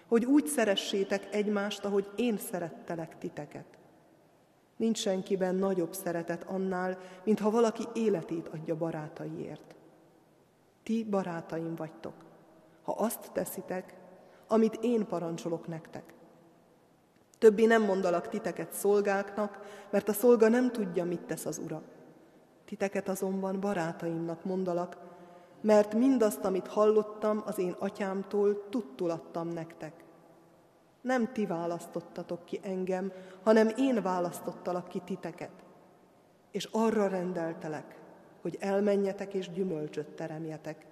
hogy 0.06 0.24
úgy 0.24 0.46
szeressétek 0.46 1.34
egymást, 1.34 1.84
ahogy 1.84 2.10
én 2.16 2.36
szerettelek 2.36 3.18
titeket. 3.18 3.78
Nincs 4.76 4.98
senkiben 4.98 5.54
nagyobb 5.54 5.94
szeretet 5.94 6.44
annál, 6.44 6.98
mint 7.24 7.38
ha 7.38 7.50
valaki 7.50 7.84
életét 7.94 8.48
adja 8.48 8.76
barátaiért. 8.76 9.74
Ti 10.82 11.04
barátaim 11.04 11.74
vagytok, 11.74 12.14
ha 12.82 12.92
azt 12.92 13.30
teszitek, 13.32 13.94
amit 14.46 14.78
én 14.80 15.06
parancsolok 15.06 15.66
nektek. 15.66 16.14
Többi 17.38 17.66
nem 17.66 17.82
mondalak 17.82 18.28
titeket 18.28 18.72
szolgáknak, 18.72 19.60
mert 19.90 20.08
a 20.08 20.12
szolga 20.12 20.48
nem 20.48 20.70
tudja, 20.70 21.04
mit 21.04 21.20
tesz 21.20 21.46
az 21.46 21.58
ura. 21.58 21.82
Titeket 22.64 23.08
azonban 23.08 23.60
barátaimnak 23.60 24.44
mondalak, 24.44 24.96
mert 25.60 25.94
mindazt, 25.94 26.44
amit 26.44 26.66
hallottam 26.66 27.42
az 27.46 27.58
én 27.58 27.76
atyámtól, 27.78 28.68
tudtul 28.68 29.10
adtam 29.10 29.48
nektek. 29.48 30.04
Nem 31.06 31.32
ti 31.32 31.46
választottatok 31.46 32.44
ki 32.44 32.60
engem, 32.62 33.12
hanem 33.42 33.68
én 33.76 34.02
választottalak 34.02 34.88
ki 34.88 35.02
titeket. 35.04 35.50
És 36.50 36.68
arra 36.72 37.08
rendeltelek, 37.08 37.98
hogy 38.40 38.56
elmenjetek 38.60 39.34
és 39.34 39.50
gyümölcsöt 39.50 40.08
teremjetek. 40.08 40.86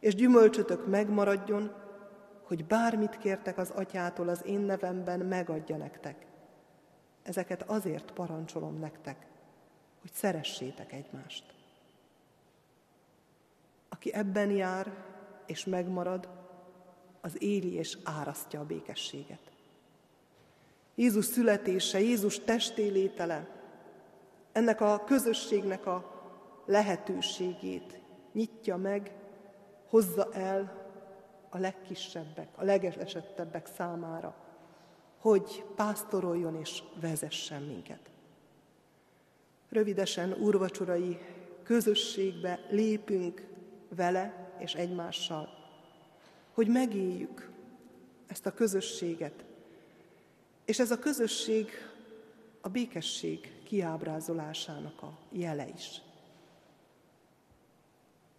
És 0.00 0.14
gyümölcsötök 0.14 0.86
megmaradjon, 0.86 1.72
hogy 2.42 2.64
bármit 2.64 3.18
kértek 3.18 3.58
az 3.58 3.70
atyától 3.70 4.28
az 4.28 4.44
én 4.46 4.60
nevemben, 4.60 5.20
megadja 5.20 5.76
nektek. 5.76 6.26
Ezeket 7.22 7.62
azért 7.62 8.12
parancsolom 8.12 8.78
nektek, 8.78 9.26
hogy 10.00 10.12
szeressétek 10.12 10.92
egymást. 10.92 11.54
Aki 13.88 14.14
ebben 14.14 14.50
jár 14.50 14.92
és 15.46 15.64
megmarad, 15.64 16.28
az 17.20 17.42
éli 17.42 17.72
és 17.72 17.98
árasztja 18.04 18.60
a 18.60 18.64
békességet. 18.64 19.51
Jézus 20.94 21.24
születése, 21.24 22.00
Jézus 22.00 22.38
testélétele, 22.38 23.48
ennek 24.52 24.80
a 24.80 25.04
közösségnek 25.04 25.86
a 25.86 26.22
lehetőségét 26.66 28.00
nyitja 28.32 28.76
meg, 28.76 29.12
hozza 29.88 30.28
el 30.32 30.90
a 31.48 31.58
legkisebbek, 31.58 32.48
a 32.54 32.64
legesettebbek 32.64 33.66
számára, 33.76 34.34
hogy 35.18 35.64
pásztoroljon 35.76 36.56
és 36.56 36.82
vezessen 37.00 37.62
minket. 37.62 38.10
Rövidesen 39.68 40.32
úrvacsorai 40.32 41.18
közösségbe 41.62 42.60
lépünk 42.70 43.46
vele 43.88 44.52
és 44.58 44.74
egymással, 44.74 45.48
hogy 46.52 46.68
megéljük 46.68 47.50
ezt 48.26 48.46
a 48.46 48.54
közösséget, 48.54 49.44
és 50.72 50.78
ez 50.78 50.90
a 50.90 50.98
közösség 50.98 51.70
a 52.60 52.68
békesség 52.68 53.62
kiábrázolásának 53.64 55.02
a 55.02 55.18
jele 55.30 55.68
is. 55.68 56.02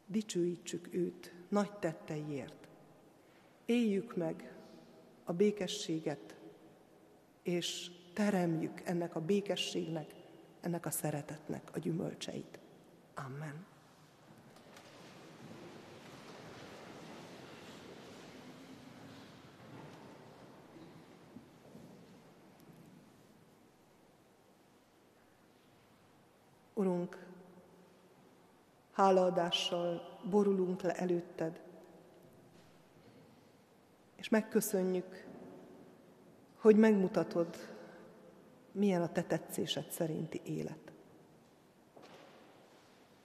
Dicsőítsük 0.06 0.88
őt 0.92 1.34
nagy 1.50 1.72
tetteiért. 1.72 2.68
Éljük 3.66 4.16
meg 4.16 4.54
a 5.24 5.34
békességet, 5.34 6.36
és 7.44 7.92
teremjük 8.14 8.82
ennek 8.84 9.16
a 9.16 9.22
békességnek, 9.22 10.14
ennek 10.62 10.86
a 10.86 10.92
szeretetnek 10.92 11.70
a 11.74 11.80
gyümölcseit. 11.80 12.60
Amen. 13.14 13.72
Urunk, 26.74 27.26
hálaadással 28.91 30.19
borulunk 30.30 30.82
le 30.82 30.95
előtted, 30.95 31.61
és 34.15 34.30
megköszönjük, 34.30 35.26
hogy 36.57 36.76
megmutatod, 36.76 37.55
milyen 38.71 39.01
a 39.01 39.11
te 39.11 39.24
tetszésed 39.24 39.89
szerinti 39.89 40.41
élet. 40.45 40.91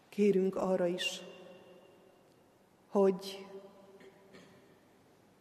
Kérünk 0.08 0.56
arra 0.56 0.86
is, 0.86 1.22
hogy 2.88 3.46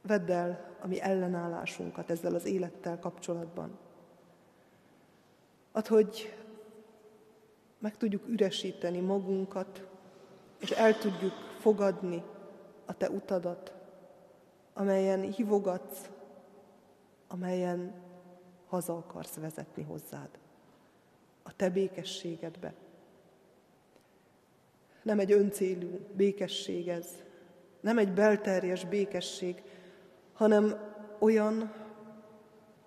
vedd 0.01 0.31
el 0.31 0.75
a 0.79 0.87
mi 0.87 1.01
ellenállásunkat 1.01 2.09
ezzel 2.09 2.35
az 2.35 2.45
élettel 2.45 2.99
kapcsolatban. 2.99 3.77
Ad, 5.71 5.87
hogy 5.87 6.37
meg 7.79 7.97
tudjuk 7.97 8.27
üresíteni 8.27 8.99
magunkat, 8.99 9.87
és 10.59 10.71
el 10.71 10.97
tudjuk 10.97 11.33
fogadni 11.59 12.23
a 12.85 12.97
Te 12.97 13.09
utadat, 13.09 13.73
amelyen 14.73 15.21
hívogatsz, 15.21 16.09
amelyen 17.27 17.93
haza 18.67 18.97
akarsz 18.97 19.35
vezetni 19.35 19.83
hozzád, 19.83 20.29
a 21.43 21.55
Te 21.55 21.69
békességedbe. 21.69 22.73
Nem 25.03 25.19
egy 25.19 25.31
öncélú 25.31 25.99
békesség 26.15 26.87
ez, 26.87 27.07
nem 27.79 27.97
egy 27.97 28.13
belterjes 28.13 28.85
békesség, 28.85 29.63
hanem 30.33 30.95
olyan, 31.19 31.73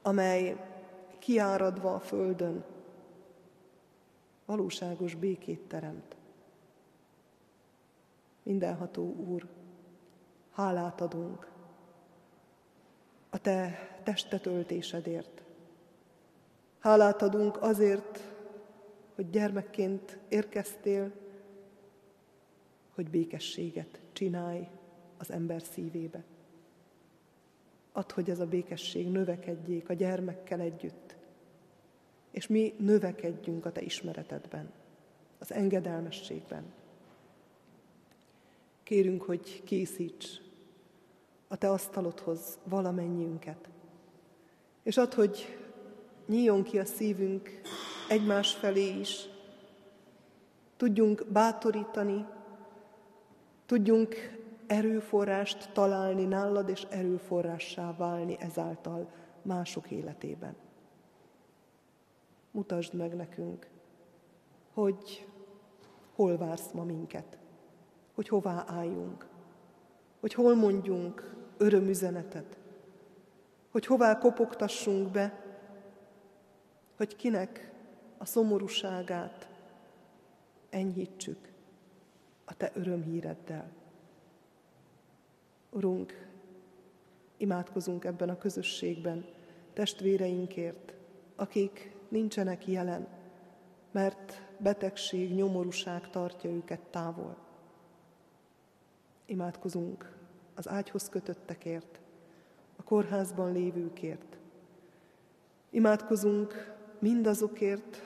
amely 0.03 0.57
kiáradva 1.19 1.95
a 1.95 2.01
földön, 2.01 2.65
valóságos 4.51 5.15
békét 5.15 5.61
teremt. 5.61 6.17
Mindenható 8.43 9.15
Úr, 9.15 9.47
hálát 10.51 11.01
adunk 11.01 11.51
a 13.31 13.39
Te 13.39 13.89
testetöltésedért. 14.03 15.43
Hálát 16.79 17.23
adunk 17.23 17.63
azért, 17.63 18.21
hogy 19.15 19.31
gyermekként 19.31 20.19
érkeztél, 20.29 21.13
hogy 22.95 23.11
békességet 23.11 24.01
csinálj 24.13 24.69
az 25.19 25.31
ember 25.31 25.63
szívébe. 25.63 26.25
Add, 27.93 28.13
hogy 28.13 28.31
ez 28.31 28.41
a 28.41 28.47
békesség 28.47 29.11
növekedjék 29.11 29.89
a 29.89 29.93
gyermekkel 29.93 30.61
együtt, 30.61 31.19
és 32.31 32.47
mi 32.47 32.75
növekedjünk 32.79 33.67
a 33.67 33.73
Te 33.73 33.81
ismeretedben, 33.81 34.71
az 35.39 35.53
engedelmességben. 35.53 36.65
Kérünk, 38.83 39.23
hogy 39.23 39.63
készíts 39.65 40.41
a 41.49 41.57
Te 41.57 41.71
asztalodhoz 41.71 42.59
valamennyiünket, 42.65 43.69
és 44.83 44.97
add, 44.97 45.15
hogy 45.15 45.59
nyíljon 46.27 46.63
ki 46.63 46.79
a 46.79 46.85
szívünk 46.85 47.61
egymás 48.09 48.55
felé 48.55 48.99
is, 48.99 49.29
tudjunk 50.77 51.27
bátorítani, 51.33 52.27
tudjunk 53.67 54.39
erőforrást 54.67 55.73
találni 55.73 56.25
nálad, 56.25 56.69
és 56.69 56.87
erőforrássá 56.91 57.97
válni 57.97 58.37
ezáltal 58.41 59.11
mások 59.43 59.91
életében. 59.91 60.55
Mutasd 62.51 62.95
meg 62.95 63.17
nekünk, 63.17 63.69
hogy 64.73 65.29
hol 66.15 66.37
vársz 66.37 66.71
ma 66.73 66.85
minket, 66.85 67.39
hogy 68.15 68.29
hová 68.29 68.65
álljunk, 68.67 69.27
hogy 70.21 70.35
hol 70.35 70.55
mondjunk 70.55 71.35
örömüzenetet, 71.57 72.59
hogy 73.71 73.87
hová 73.87 74.19
kopogtassunk 74.19 75.11
be, 75.11 75.45
hogy 76.97 77.17
kinek 77.17 77.73
a 78.19 78.25
szomorúságát 78.25 79.49
enyhítsük 80.71 81.53
a 82.45 82.55
Te 82.55 82.71
örömhíreddel. 82.75 83.71
Urunk, 85.71 86.29
imádkozunk 87.37 88.05
ebben 88.05 88.29
a 88.29 88.39
közösségben 88.39 89.25
testvéreinkért, 89.73 90.95
akik 91.37 91.97
nincsenek 92.11 92.67
jelen, 92.67 93.07
mert 93.91 94.43
betegség, 94.59 95.35
nyomorúság 95.35 96.11
tartja 96.11 96.51
őket 96.51 96.81
távol. 96.81 97.37
Imádkozunk 99.27 100.17
az 100.55 100.69
ágyhoz 100.69 101.09
kötöttekért, 101.09 102.01
a 102.77 102.83
kórházban 102.83 103.53
lévőkért. 103.53 104.39
Imádkozunk 105.71 106.75
mindazokért, 106.99 108.03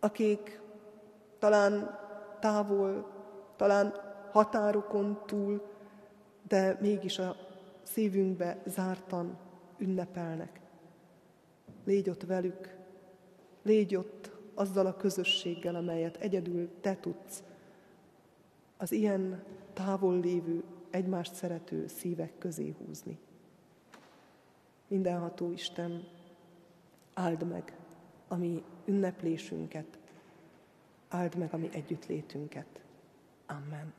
akik 0.00 0.60
talán 1.38 1.98
távol, 2.40 3.10
talán 3.56 3.94
határokon 4.32 5.22
túl, 5.26 5.70
de 6.48 6.78
mégis 6.80 7.18
a 7.18 7.36
szívünkbe 7.82 8.62
zártan 8.66 9.38
ünnepelnek. 9.78 10.60
Légy 11.84 12.10
ott 12.10 12.22
velük, 12.22 12.79
légy 13.62 13.96
ott 13.96 14.30
azzal 14.54 14.86
a 14.86 14.96
közösséggel, 14.96 15.74
amelyet 15.74 16.16
egyedül 16.16 16.70
te 16.80 16.96
tudsz, 16.96 17.42
az 18.76 18.92
ilyen 18.92 19.42
távol 19.72 20.20
lévő, 20.20 20.62
egymást 20.90 21.34
szerető 21.34 21.86
szívek 21.86 22.38
közé 22.38 22.74
húzni. 22.78 23.18
Mindenható 24.88 25.52
Isten, 25.52 26.08
áld 27.14 27.48
meg 27.48 27.76
a 28.28 28.36
mi 28.36 28.62
ünneplésünket, 28.84 29.98
áld 31.08 31.36
meg 31.36 31.54
a 31.54 31.56
mi 31.56 31.68
együttlétünket. 31.72 32.80
Amen. 33.46 33.92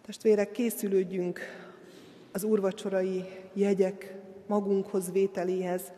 Testvérek, 0.00 0.50
készülődjünk 0.50 1.40
az 2.32 2.42
úrvacsorai 2.44 3.24
jegyek 3.52 4.16
magunkhoz 4.46 5.12
vételéhez. 5.12 5.92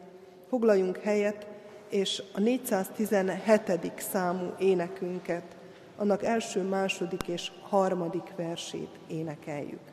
Foglaljunk 0.51 0.97
helyet, 0.97 1.47
és 1.89 2.23
a 2.35 2.41
417. 2.41 3.93
számú 3.97 4.55
énekünket, 4.59 5.57
annak 5.97 6.25
első, 6.25 6.63
második 6.63 7.29
és 7.29 7.51
harmadik 7.63 8.33
versét 8.37 8.99
énekeljük. 9.09 9.90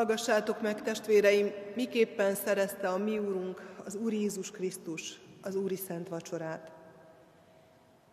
Hallgassátok 0.00 0.60
meg, 0.60 0.82
testvéreim, 0.82 1.52
miképpen 1.74 2.34
szerezte 2.34 2.88
a 2.88 2.98
mi 2.98 3.18
Úrunk, 3.18 3.74
az 3.84 3.94
Úr 3.94 4.12
Jézus 4.12 4.50
Krisztus, 4.50 5.20
az 5.42 5.54
Úri 5.54 5.76
Szent 5.76 6.08
Vacsorát. 6.08 6.72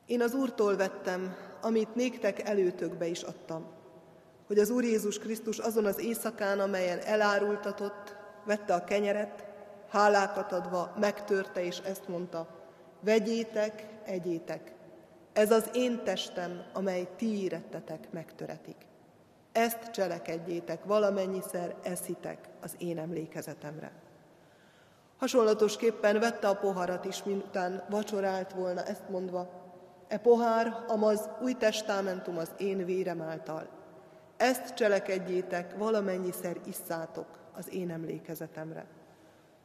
Én 0.06 0.22
az 0.22 0.34
Úrtól 0.34 0.76
vettem, 0.76 1.36
amit 1.62 1.96
néktek 1.96 2.50
előtökbe 2.50 3.08
is 3.08 3.22
adtam, 3.22 3.66
hogy 4.48 4.60
az 4.60 4.70
Úr 4.70 4.84
Jézus 4.84 5.20
Krisztus 5.20 5.58
azon 5.58 5.86
az 5.86 6.00
éjszakán, 6.00 6.60
amelyen 6.60 7.00
elárultatott, 7.00 8.16
vette 8.46 8.74
a 8.74 8.84
kenyeret, 8.84 9.46
hálákat 9.90 10.52
adva, 10.52 10.94
megtörte 11.00 11.64
és 11.64 11.78
ezt 11.80 12.08
mondta, 12.08 12.48
vegyétek, 13.00 13.88
egyétek, 14.06 14.74
ez 15.34 15.52
az 15.52 15.70
én 15.74 16.04
testem, 16.04 16.66
amely 16.74 17.08
ti 17.16 17.44
érettetek 17.44 18.12
megtöretik. 18.12 18.87
Ezt 19.58 19.92
cselekedjétek, 19.92 20.84
valamennyiszer 20.84 21.76
eszitek 21.84 22.50
az 22.62 22.76
én 22.78 22.98
emlékezetemre. 22.98 23.92
Hasonlatosképpen 25.18 26.20
vette 26.20 26.48
a 26.48 26.56
poharat 26.56 27.06
is, 27.06 27.24
miután 27.24 27.84
vacsorált 27.90 28.54
volna, 28.54 28.84
ezt 28.84 29.10
mondva, 29.10 29.50
e 30.08 30.18
pohár, 30.18 30.84
amaz 30.88 31.30
új 31.42 31.54
testamentum 31.54 32.38
az 32.38 32.52
én 32.58 32.86
vérem 32.86 33.22
által. 33.22 33.68
Ezt 34.38 34.74
cselekedjétek, 34.74 35.78
valamennyiszer 35.78 36.58
isszátok 36.66 37.28
az 37.54 37.74
én 37.74 37.92
emlékezetemre. 37.92 38.86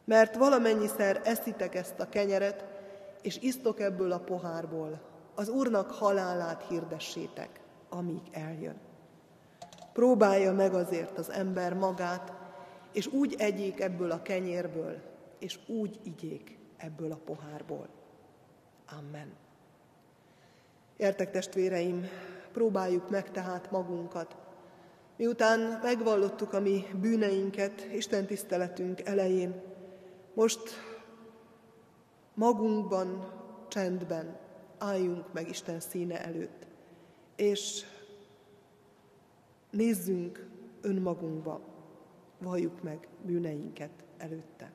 Mert 0.04 0.36
valamennyiszer 0.36 1.20
eszitek 1.24 1.74
ezt 1.74 2.00
a 2.00 2.08
kenyeret, 2.08 2.64
és 3.22 3.38
isztok 3.40 3.80
ebből 3.80 4.12
a 4.12 4.18
pohárból, 4.18 5.00
az 5.34 5.48
Úrnak 5.48 5.90
halálát 5.90 6.64
hirdessétek, 6.68 7.60
amíg 7.88 8.22
eljön. 8.30 8.90
Próbálja 9.92 10.52
meg 10.52 10.74
azért 10.74 11.18
az 11.18 11.30
ember 11.30 11.74
magát, 11.74 12.32
és 12.92 13.06
úgy 13.06 13.34
egyék 13.38 13.80
ebből 13.80 14.10
a 14.10 14.22
kenyérből, 14.22 15.00
és 15.38 15.58
úgy 15.66 15.98
igyék 16.02 16.58
ebből 16.76 17.12
a 17.12 17.20
pohárból. 17.24 17.88
Amen. 18.98 19.32
Értek 20.96 21.30
testvéreim, 21.30 22.08
próbáljuk 22.52 23.10
meg 23.10 23.30
tehát 23.30 23.70
magunkat. 23.70 24.36
Miután 25.16 25.80
megvallottuk 25.82 26.52
a 26.52 26.60
mi 26.60 26.86
bűneinket 27.00 27.88
Isten 27.92 28.26
tiszteletünk 28.26 29.00
elején, 29.00 29.62
most 30.34 30.60
magunkban, 32.34 33.32
csendben 33.68 34.38
álljunk 34.78 35.32
meg 35.32 35.48
Isten 35.48 35.80
színe 35.80 36.24
előtt, 36.24 36.66
és 37.36 37.84
nézzünk 39.72 40.48
önmagunkba, 40.80 41.60
valljuk 42.38 42.82
meg 42.82 43.08
bűneinket 43.24 44.04
előtte. 44.16 44.72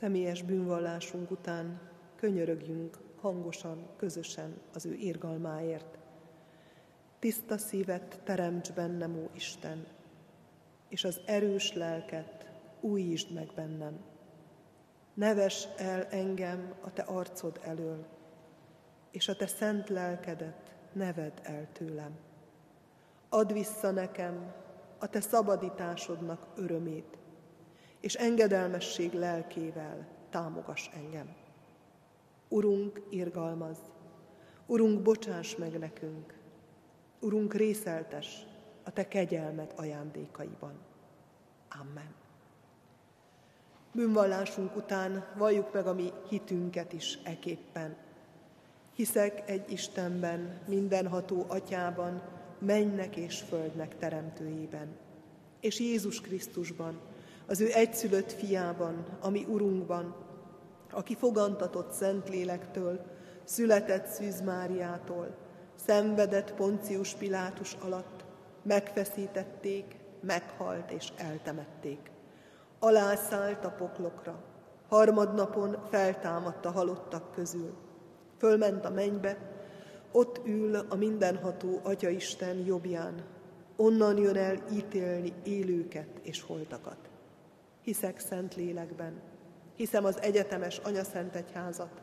Személyes 0.00 0.42
bűnvallásunk 0.42 1.30
után 1.30 1.80
könyörögjünk 2.16 2.98
hangosan, 3.20 3.88
közösen 3.96 4.60
az 4.74 4.86
ő 4.86 4.94
irgalmáért. 4.94 5.98
Tiszta 7.18 7.58
szívet 7.58 8.20
teremts 8.24 8.72
bennem, 8.72 9.16
ó 9.16 9.30
Isten, 9.34 9.86
és 10.88 11.04
az 11.04 11.20
erős 11.26 11.72
lelket 11.72 12.50
újítsd 12.80 13.34
meg 13.34 13.52
bennem. 13.54 14.00
Neves 15.14 15.68
el 15.76 16.04
engem 16.04 16.74
a 16.80 16.92
te 16.92 17.02
arcod 17.02 17.60
elől, 17.62 18.06
és 19.10 19.28
a 19.28 19.36
te 19.36 19.46
szent 19.46 19.88
lelkedet 19.88 20.74
neved 20.92 21.40
el 21.42 21.68
tőlem. 21.72 22.18
Add 23.28 23.52
vissza 23.52 23.90
nekem 23.90 24.54
a 24.98 25.06
te 25.06 25.20
szabadításodnak 25.20 26.46
örömét, 26.56 27.17
és 28.00 28.14
engedelmesség 28.14 29.12
lelkével 29.12 30.06
támogass 30.30 30.88
engem. 30.94 31.34
Urunk, 32.48 33.02
irgalmaz, 33.10 33.78
Urunk, 34.66 35.02
bocsáss 35.02 35.56
meg 35.56 35.78
nekünk, 35.78 36.34
Urunk, 37.20 37.54
részeltes 37.54 38.46
a 38.84 38.90
Te 38.90 39.08
kegyelmed 39.08 39.72
ajándékaiban. 39.76 40.72
Amen. 41.80 42.14
Bűnvallásunk 43.92 44.76
után 44.76 45.26
valljuk 45.36 45.72
meg 45.72 45.86
a 45.86 45.94
mi 45.94 46.12
hitünket 46.28 46.92
is 46.92 47.18
eképpen. 47.22 47.96
Hiszek 48.94 49.50
egy 49.50 49.70
Istenben, 49.70 50.60
mindenható 50.66 51.44
atyában, 51.48 52.22
mennek 52.58 53.16
és 53.16 53.40
földnek 53.40 53.98
teremtőjében, 53.98 54.96
és 55.60 55.80
Jézus 55.80 56.20
Krisztusban, 56.20 57.00
az 57.48 57.60
ő 57.60 57.72
egyszülött 57.72 58.32
fiában, 58.32 59.04
ami 59.20 59.46
Urunkban, 59.48 60.14
aki 60.90 61.14
fogantatott 61.14 61.92
Szentlélektől, 61.92 63.00
született 63.44 64.06
Szűz 64.06 64.40
Máriától, 64.40 65.36
szenvedett 65.86 66.54
Poncius 66.54 67.14
Pilátus 67.14 67.76
alatt, 67.80 68.24
megfeszítették, 68.62 69.96
meghalt 70.20 70.90
és 70.90 71.12
eltemették. 71.16 72.10
Alászállt 72.78 73.64
a 73.64 73.70
poklokra, 73.70 74.42
harmadnapon 74.88 75.76
feltámadt 75.90 76.64
a 76.64 76.70
halottak 76.70 77.32
közül. 77.32 77.74
Fölment 78.38 78.84
a 78.84 78.90
mennybe, 78.90 79.38
ott 80.12 80.40
ül 80.46 80.76
a 80.88 80.94
mindenható 80.94 81.80
Atyaisten 81.82 82.56
jobbján, 82.56 83.24
onnan 83.76 84.16
jön 84.16 84.36
el 84.36 84.58
ítélni 84.72 85.32
élőket 85.42 86.08
és 86.22 86.42
holtakat 86.42 87.07
hiszek 87.88 88.18
szent 88.18 88.54
lélekben, 88.54 89.20
hiszem 89.76 90.04
az 90.04 90.20
egyetemes 90.20 90.80
Szent 91.12 91.34
Egyházat, 91.34 92.02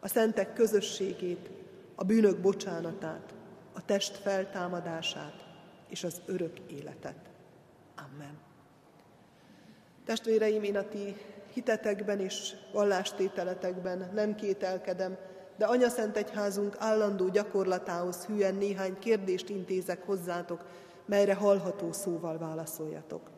a 0.00 0.08
szentek 0.08 0.52
közösségét, 0.52 1.50
a 1.94 2.04
bűnök 2.04 2.40
bocsánatát, 2.40 3.34
a 3.72 3.84
test 3.84 4.16
feltámadását 4.16 5.44
és 5.88 6.04
az 6.04 6.20
örök 6.26 6.58
életet. 6.58 7.30
Amen. 7.96 8.38
Testvéreim, 10.04 10.62
én 10.62 10.76
a 10.76 10.88
ti 10.88 11.16
hitetekben 11.52 12.20
és 12.20 12.52
vallástételetekben 12.72 14.10
nem 14.14 14.34
kételkedem, 14.34 15.16
de 15.56 15.64
Anya 15.64 15.88
Szent 15.88 16.16
Egyházunk 16.16 16.76
állandó 16.78 17.28
gyakorlatához 17.28 18.24
hűen 18.24 18.54
néhány 18.54 18.98
kérdést 18.98 19.48
intézek 19.48 20.02
hozzátok, 20.06 20.64
melyre 21.04 21.34
hallható 21.34 21.92
szóval 21.92 22.38
válaszoljatok. 22.38 23.33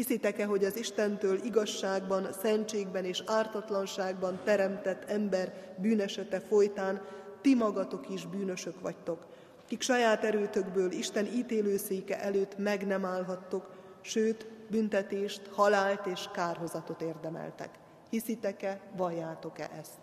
Hiszitek-e, 0.00 0.44
hogy 0.44 0.64
az 0.64 0.76
Istentől 0.76 1.44
igazságban, 1.44 2.32
szentségben 2.42 3.04
és 3.04 3.22
ártatlanságban 3.26 4.40
teremtett 4.44 5.10
ember 5.10 5.74
bűnesete 5.76 6.40
folytán 6.40 7.02
ti 7.40 7.54
magatok 7.54 8.08
is 8.08 8.26
bűnösök 8.26 8.80
vagytok, 8.80 9.26
kik 9.66 9.80
saját 9.80 10.24
erőtökből 10.24 10.90
Isten 10.90 11.26
ítélőszéke 11.26 12.20
előtt 12.20 12.58
meg 12.58 12.86
nem 12.86 13.04
állhattok, 13.04 13.70
sőt, 14.00 14.46
büntetést, 14.70 15.40
halált 15.52 16.06
és 16.06 16.28
kárhozatot 16.32 17.02
érdemeltek. 17.02 17.70
Hiszitek-e, 18.10 18.80
valljátok-e 18.96 19.70
ezt? 19.80 20.00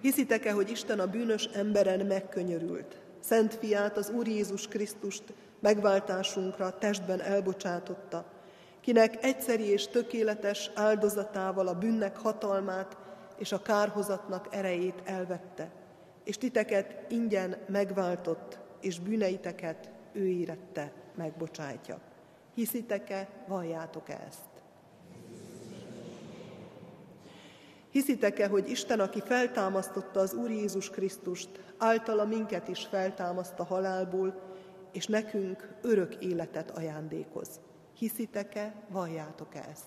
Hiszitek-e, 0.00 0.52
hogy 0.52 0.70
Isten 0.70 1.00
a 1.00 1.06
bűnös 1.06 1.44
emberen 1.44 2.06
megkönyörült, 2.06 3.00
Szent 3.20 3.54
fiát, 3.54 3.96
az 3.96 4.10
Úr 4.10 4.26
Jézus 4.26 4.68
Krisztust 4.68 5.24
megváltásunkra 5.66 6.78
testben 6.78 7.20
elbocsátotta, 7.20 8.24
kinek 8.80 9.24
egyszeri 9.24 9.64
és 9.64 9.88
tökéletes 9.88 10.70
áldozatával 10.74 11.66
a 11.66 11.78
bűnnek 11.78 12.16
hatalmát 12.16 12.96
és 13.38 13.52
a 13.52 13.62
kárhozatnak 13.62 14.46
erejét 14.50 15.02
elvette, 15.04 15.70
és 16.24 16.38
titeket 16.38 17.10
ingyen 17.10 17.56
megváltott, 17.68 18.58
és 18.80 19.00
bűneiteket 19.00 19.90
ő 20.12 20.26
érette 20.26 20.92
megbocsájtja. 21.14 21.98
Hiszitek-e, 22.54 23.28
valljátok-e 23.46 24.24
ezt? 24.26 24.48
Hiszitek-e, 27.90 28.46
hogy 28.46 28.70
Isten, 28.70 29.00
aki 29.00 29.20
feltámasztotta 29.20 30.20
az 30.20 30.34
Úr 30.34 30.50
Jézus 30.50 30.90
Krisztust, 30.90 31.48
általa 31.78 32.24
minket 32.24 32.68
is 32.68 32.84
feltámaszt 32.84 33.58
a 33.58 33.64
halálból, 33.64 34.45
és 34.96 35.06
nekünk 35.06 35.68
örök 35.82 36.14
életet 36.14 36.70
ajándékoz. 36.70 37.60
Hiszitek-e, 37.98 38.74
valljátok-e 38.88 39.66
ezt? 39.70 39.84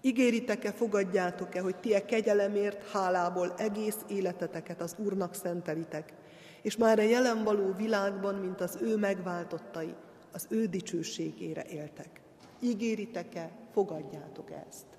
Ígéritek-e, 0.00 0.72
fogadjátok-e, 0.72 1.60
hogy 1.60 1.76
ti 1.76 1.94
e 1.94 2.04
kegyelemért, 2.04 2.90
hálából 2.90 3.54
egész 3.56 3.98
életeteket 4.08 4.80
az 4.80 4.94
Úrnak 4.98 5.34
szentelitek, 5.34 6.12
és 6.62 6.76
már 6.76 6.98
a 6.98 7.02
jelen 7.02 7.44
való 7.44 7.72
világban, 7.72 8.34
mint 8.34 8.60
az 8.60 8.78
ő 8.80 8.96
megváltottai, 8.96 9.94
az 10.32 10.46
ő 10.48 10.66
dicsőségére 10.66 11.64
éltek. 11.64 12.20
Ígéritek-e, 12.60 13.50
fogadjátok 13.72 14.50
ezt? 14.68 14.89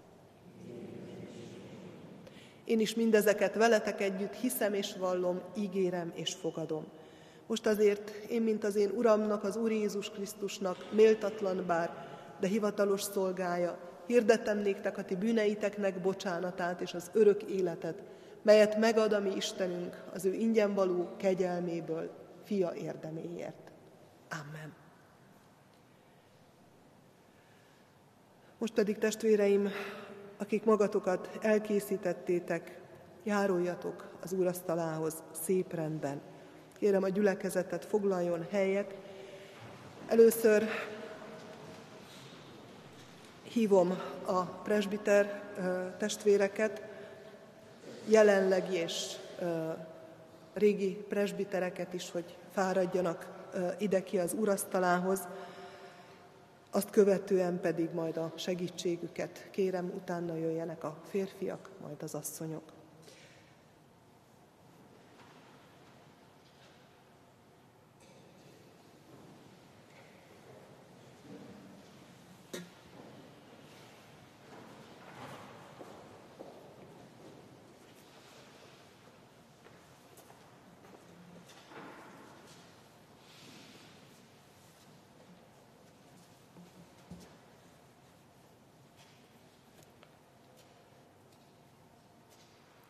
Én 2.65 2.79
is 2.79 2.95
mindezeket 2.95 3.55
veletek 3.55 4.01
együtt 4.01 4.33
hiszem 4.33 4.73
és 4.73 4.95
vallom, 4.99 5.41
ígérem 5.57 6.11
és 6.15 6.33
fogadom. 6.33 6.85
Most 7.47 7.65
azért 7.65 8.09
én, 8.09 8.41
mint 8.41 8.63
az 8.63 8.75
én 8.75 8.89
Uramnak, 8.89 9.43
az 9.43 9.55
Úr 9.55 9.71
Jézus 9.71 10.09
Krisztusnak, 10.09 10.91
méltatlan 10.91 11.63
bár, 11.67 12.07
de 12.39 12.47
hivatalos 12.47 13.01
szolgája, 13.01 13.77
hirdetem 14.07 14.57
néktek 14.57 14.97
a 14.97 15.03
ti 15.03 15.15
bűneiteknek 15.15 16.01
bocsánatát 16.01 16.81
és 16.81 16.93
az 16.93 17.09
örök 17.13 17.43
életet, 17.43 18.03
melyet 18.41 18.77
megad 18.77 19.13
a 19.13 19.19
mi 19.19 19.35
Istenünk 19.35 20.03
az 20.13 20.25
ő 20.25 20.33
ingyen 20.33 20.73
való 20.73 21.09
kegyelméből, 21.17 22.09
fia 22.43 22.73
érdeméért. 22.73 23.71
Amen. 24.29 24.73
Most 28.57 28.73
pedig 28.73 28.97
testvéreim, 28.97 29.69
akik 30.41 30.63
magatokat 30.63 31.29
elkészítettétek, 31.41 32.79
járuljatok 33.23 34.09
az 34.23 34.33
úrasztalához 34.33 35.13
szép 35.43 35.73
rendben. 35.73 36.21
Kérem 36.77 37.03
a 37.03 37.09
gyülekezetet 37.09 37.85
foglaljon 37.85 38.47
helyet. 38.49 38.95
Először 40.07 40.63
hívom 43.43 43.99
a 44.25 44.43
presbiter 44.43 45.41
testvéreket, 45.97 46.81
jelenlegi 48.07 48.75
és 48.75 49.15
régi 50.53 51.05
presbitereket 51.09 51.93
is, 51.93 52.11
hogy 52.11 52.37
fáradjanak 52.53 53.27
ide 53.77 54.03
ki 54.03 54.19
az 54.19 54.35
urasztalához, 54.39 55.27
azt 56.71 56.89
követően 56.89 57.59
pedig 57.59 57.89
majd 57.93 58.17
a 58.17 58.31
segítségüket 58.35 59.47
kérem, 59.51 59.91
utána 59.95 60.35
jöjjenek 60.35 60.83
a 60.83 60.97
férfiak, 61.09 61.69
majd 61.81 62.03
az 62.03 62.15
asszonyok. 62.15 62.80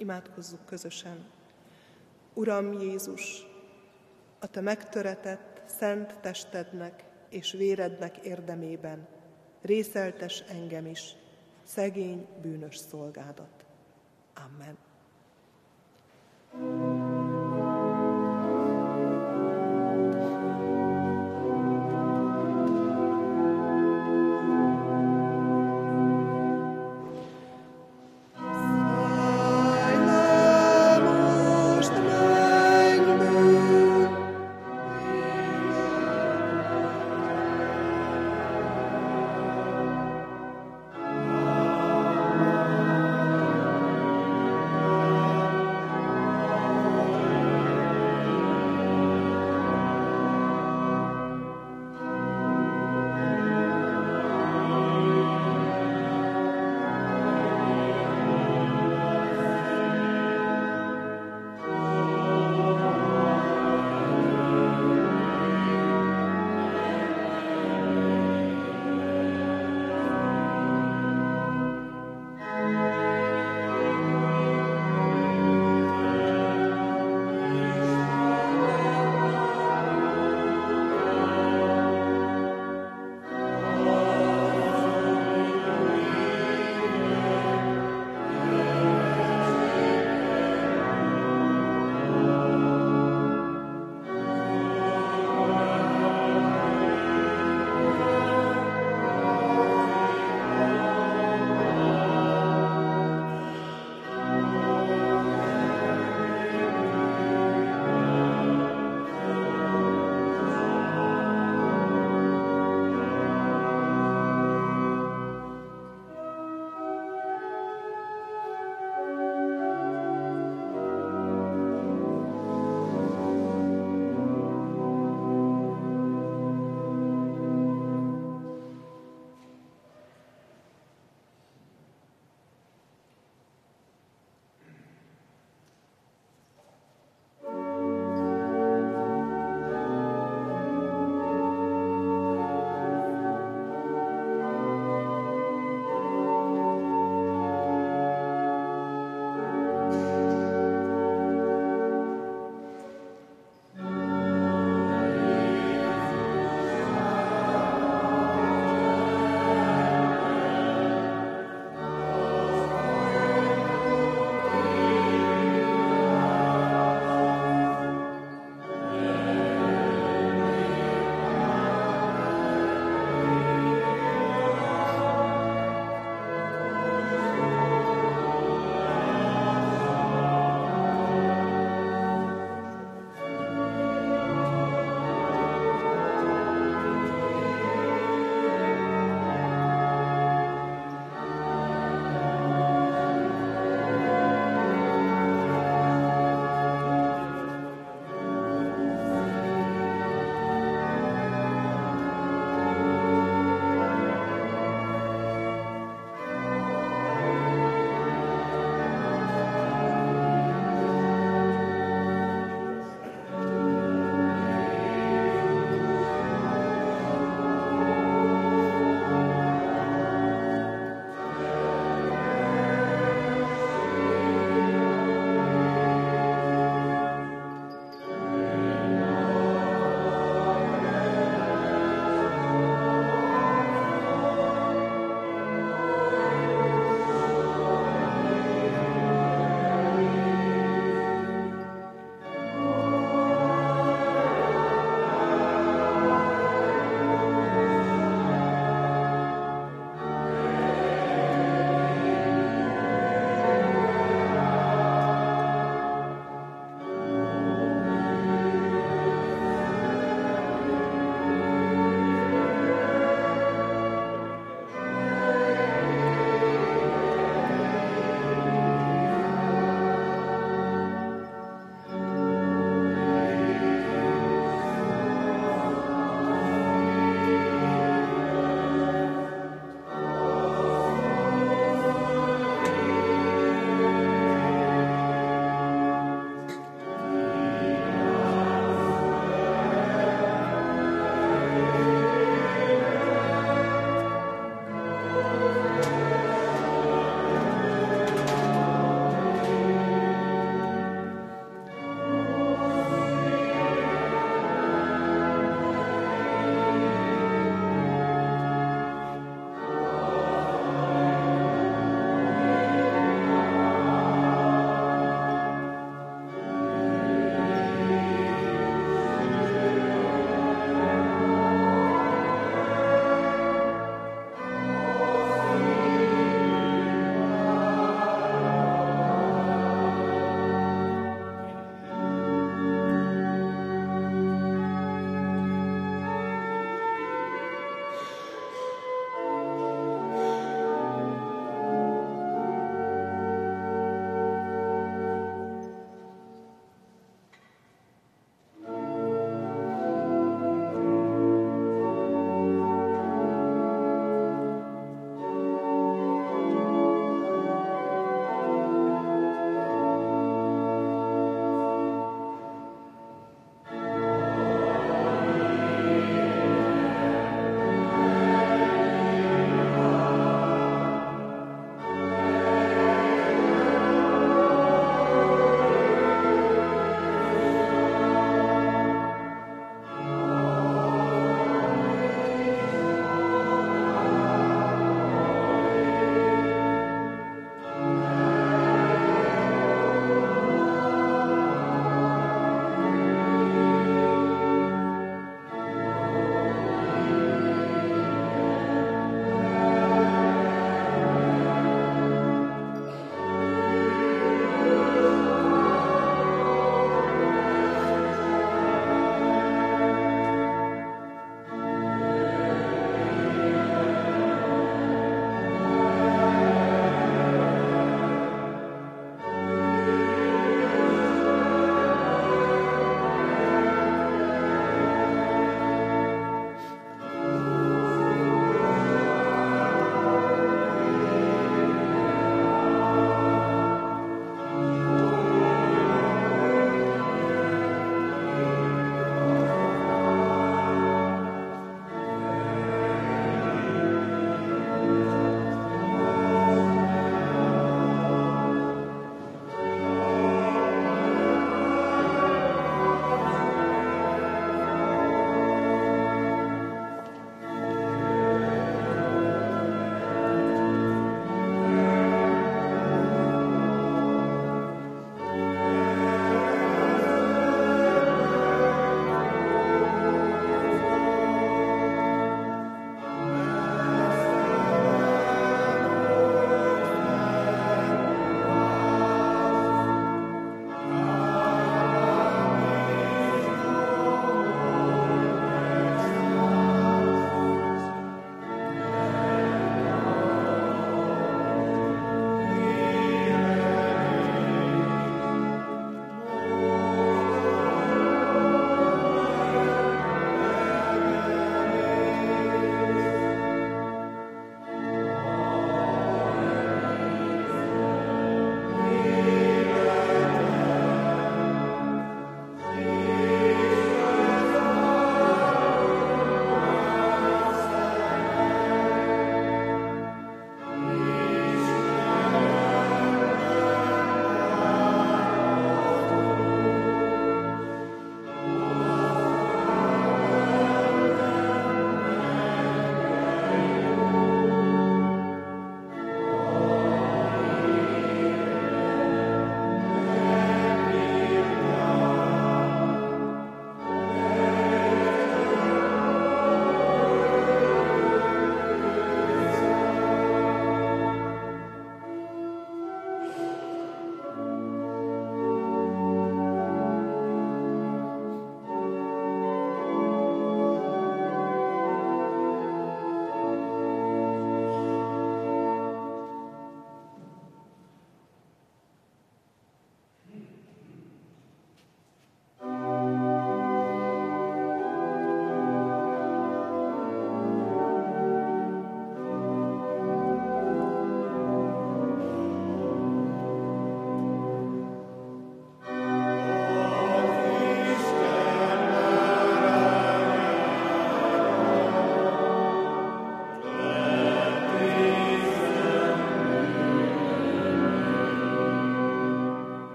Imádkozzuk 0.00 0.66
közösen. 0.66 1.24
Uram 2.34 2.72
Jézus, 2.72 3.46
a 4.38 4.46
Te 4.46 4.60
megtöretett, 4.60 5.62
szent 5.66 6.20
testednek 6.20 7.04
és 7.28 7.52
vérednek 7.52 8.16
érdemében 8.16 9.08
részeltes 9.62 10.40
engem 10.40 10.86
is, 10.86 11.14
szegény, 11.64 12.26
bűnös 12.42 12.76
szolgádat. 12.76 13.64
Amen. 14.34 14.79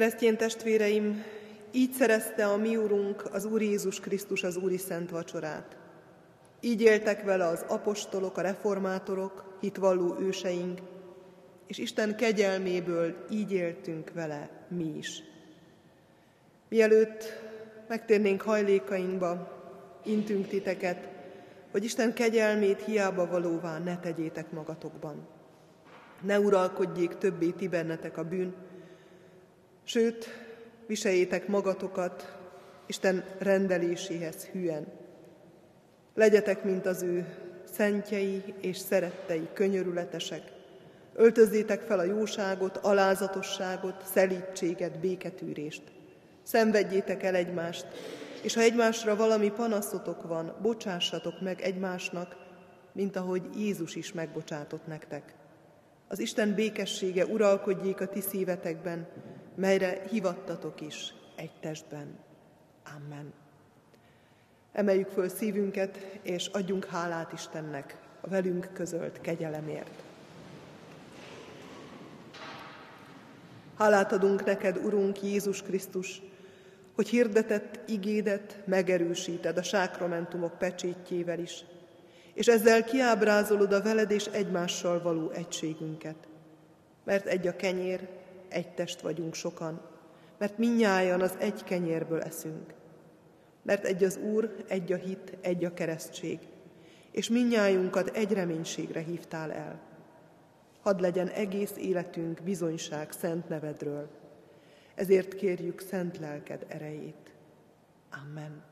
Keresztény 0.00 0.36
testvéreim, 0.36 1.24
így 1.70 1.92
szerezte 1.92 2.46
a 2.46 2.56
mi 2.56 2.76
Urunk, 2.76 3.24
az 3.32 3.44
Úr 3.44 3.62
Jézus 3.62 4.00
Krisztus 4.00 4.42
az 4.42 4.56
Úri 4.56 4.76
Szent 4.76 5.10
Vacsorát. 5.10 5.76
Így 6.60 6.82
éltek 6.82 7.24
vele 7.24 7.46
az 7.46 7.64
apostolok, 7.68 8.36
a 8.36 8.40
reformátorok, 8.40 9.56
hitvalló 9.60 10.16
őseink, 10.20 10.80
és 11.66 11.78
Isten 11.78 12.16
kegyelméből 12.16 13.14
így 13.30 13.52
éltünk 13.52 14.12
vele 14.12 14.50
mi 14.68 14.96
is. 14.96 15.22
Mielőtt 16.68 17.24
megtérnénk 17.88 18.42
hajlékainkba, 18.42 19.62
intünk 20.04 20.46
titeket, 20.46 21.08
hogy 21.70 21.84
Isten 21.84 22.12
kegyelmét 22.12 22.84
hiába 22.84 23.26
valóvá 23.26 23.78
ne 23.78 23.98
tegyétek 23.98 24.50
magatokban. 24.50 25.26
Ne 26.20 26.40
uralkodjék 26.40 27.14
többé 27.14 27.50
ti 27.50 27.68
bennetek 27.68 28.18
a 28.18 28.24
bűn, 28.24 28.54
sőt, 29.90 30.28
viseljétek 30.86 31.48
magatokat 31.48 32.38
Isten 32.86 33.24
rendeléséhez 33.38 34.44
hűen. 34.44 34.86
Legyetek, 36.14 36.64
mint 36.64 36.86
az 36.86 37.02
ő 37.02 37.26
szentjei 37.72 38.42
és 38.60 38.76
szerettei, 38.76 39.48
könyörületesek. 39.52 40.42
Öltözzétek 41.14 41.80
fel 41.80 41.98
a 41.98 42.04
jóságot, 42.04 42.76
alázatosságot, 42.76 44.04
szelítséget, 44.12 44.98
béketűrést. 44.98 45.82
Szenvedjétek 46.42 47.22
el 47.22 47.34
egymást, 47.34 47.86
és 48.42 48.54
ha 48.54 48.60
egymásra 48.60 49.16
valami 49.16 49.50
panaszotok 49.50 50.22
van, 50.22 50.56
bocsássatok 50.62 51.40
meg 51.40 51.60
egymásnak, 51.60 52.36
mint 52.92 53.16
ahogy 53.16 53.42
Jézus 53.56 53.94
is 53.94 54.12
megbocsátott 54.12 54.86
nektek. 54.86 55.34
Az 56.08 56.18
Isten 56.18 56.54
békessége 56.54 57.26
uralkodjék 57.26 58.00
a 58.00 58.08
ti 58.08 58.20
szívetekben, 58.20 59.08
melyre 59.60 60.02
hivattatok 60.10 60.80
is 60.80 61.14
egy 61.36 61.50
testben. 61.60 62.18
Amen. 62.96 63.32
Emeljük 64.72 65.08
föl 65.08 65.28
szívünket, 65.28 65.96
és 66.22 66.46
adjunk 66.46 66.84
hálát 66.84 67.32
Istennek 67.32 67.96
a 68.20 68.28
velünk 68.28 68.70
közölt 68.72 69.20
kegyelemért. 69.20 70.02
Hálát 73.78 74.12
adunk 74.12 74.44
neked, 74.44 74.76
Urunk 74.76 75.22
Jézus 75.22 75.62
Krisztus, 75.62 76.22
hogy 76.94 77.08
hirdetett 77.08 77.88
igédet 77.88 78.62
megerősíted 78.64 79.56
a 79.56 79.62
sákramentumok 79.62 80.58
pecsétjével 80.58 81.38
is, 81.38 81.64
és 82.34 82.46
ezzel 82.46 82.84
kiábrázolod 82.84 83.72
a 83.72 83.82
veled 83.82 84.10
és 84.10 84.26
egymással 84.26 85.02
való 85.02 85.30
egységünket. 85.30 86.28
Mert 87.04 87.26
egy 87.26 87.46
a 87.46 87.56
kenyér, 87.56 88.08
egy 88.50 88.74
test 88.74 89.00
vagyunk 89.00 89.34
sokan, 89.34 89.80
mert 90.38 90.58
minnyájan 90.58 91.20
az 91.20 91.34
egy 91.38 91.64
kenyérből 91.64 92.20
eszünk. 92.20 92.74
Mert 93.62 93.84
egy 93.84 94.04
az 94.04 94.16
Úr, 94.16 94.54
egy 94.68 94.92
a 94.92 94.96
hit, 94.96 95.36
egy 95.40 95.64
a 95.64 95.74
keresztség, 95.74 96.38
és 97.10 97.28
minnyájunkat 97.28 98.08
egy 98.08 98.32
reménységre 98.32 99.00
hívtál 99.00 99.52
el. 99.52 99.80
Hadd 100.82 101.00
legyen 101.00 101.28
egész 101.28 101.74
életünk 101.76 102.42
bizonyság 102.42 103.12
szent 103.12 103.48
nevedről. 103.48 104.08
Ezért 104.94 105.34
kérjük 105.34 105.80
szent 105.80 106.18
lelked 106.18 106.64
erejét. 106.68 107.34
Amen. 108.22 108.62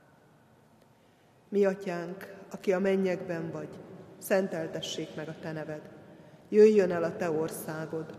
Mi 1.49 1.65
atyánk, 1.65 2.35
aki 2.51 2.73
a 2.73 2.79
mennyekben 2.79 3.51
vagy, 3.51 3.79
szenteltessék 4.19 5.15
meg 5.15 5.29
a 5.29 5.35
te 5.41 5.53
neved. 5.53 5.83
Jöjjön 6.49 6.91
el 6.91 7.03
a 7.03 7.17
te 7.17 7.31
országod, 7.31 8.19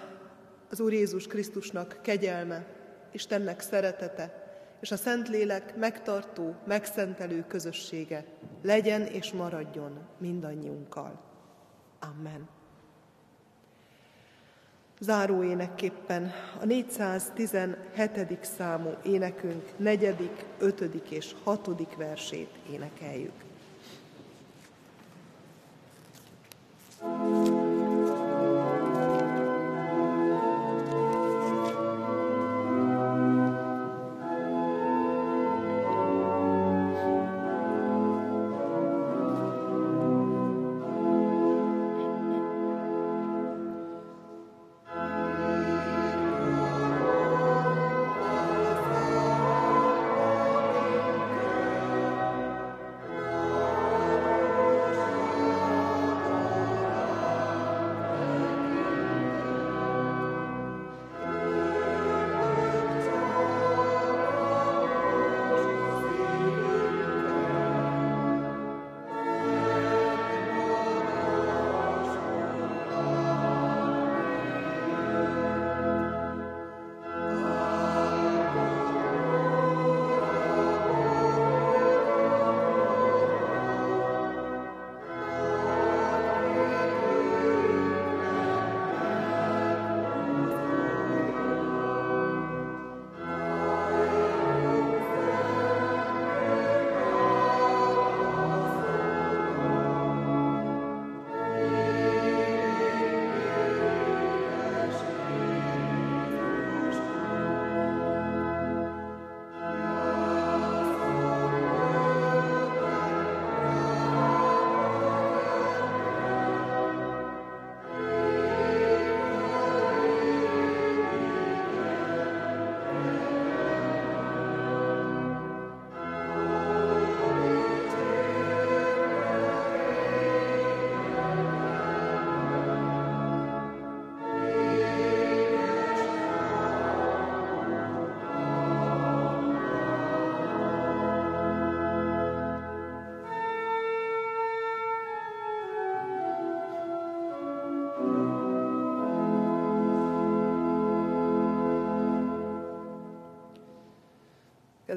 az 0.71 0.79
Úr 0.79 0.93
Jézus 0.93 1.27
Krisztusnak 1.27 1.99
kegyelme, 2.01 2.65
Istennek 3.11 3.61
szeretete, 3.61 4.49
és 4.79 4.91
a 4.91 4.95
Szentlélek 4.95 5.75
megtartó, 5.75 6.55
megszentelő 6.65 7.45
közössége 7.47 8.25
legyen 8.61 9.01
és 9.01 9.31
maradjon 9.31 9.99
mindannyiunkkal. 10.17 11.19
Amen. 11.99 12.49
Záró 14.99 15.43
énekképpen 15.43 16.31
a 16.61 16.65
417. 16.65 18.45
számú 18.45 18.93
énekünk 19.03 19.71
negyedik, 19.77 20.45
ötödik 20.59 21.09
és 21.09 21.35
hatodik 21.43 21.95
versét 21.95 22.49
énekeljük. 22.71 23.49
thank 27.03 27.35
you 27.35 27.40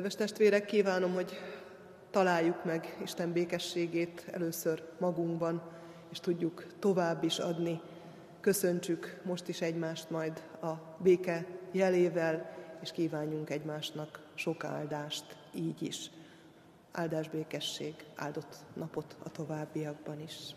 Kedves 0.05 0.26
testvérek, 0.28 0.64
kívánom, 0.64 1.14
hogy 1.14 1.39
találjuk 2.10 2.64
meg 2.64 2.97
Isten 3.02 3.32
békességét 3.32 4.26
először 4.32 4.82
magunkban, 4.98 5.62
és 6.10 6.20
tudjuk 6.20 6.66
tovább 6.78 7.22
is 7.22 7.39
adni. 7.39 7.81
Köszöntsük 8.40 9.20
most 9.22 9.48
is 9.48 9.60
egymást 9.60 10.10
majd 10.10 10.43
a 10.62 10.72
béke 10.98 11.47
jelével, 11.72 12.56
és 12.82 12.93
kívánjunk 12.93 13.51
egymásnak 13.51 14.20
sok 14.35 14.64
áldást 14.64 15.36
így 15.55 15.82
is. 15.82 16.10
Áldás 16.93 17.28
békesség, 17.28 17.94
áldott 18.14 18.56
napot 18.74 19.16
a 19.22 19.31
továbbiakban 19.31 20.20
is. 20.20 20.55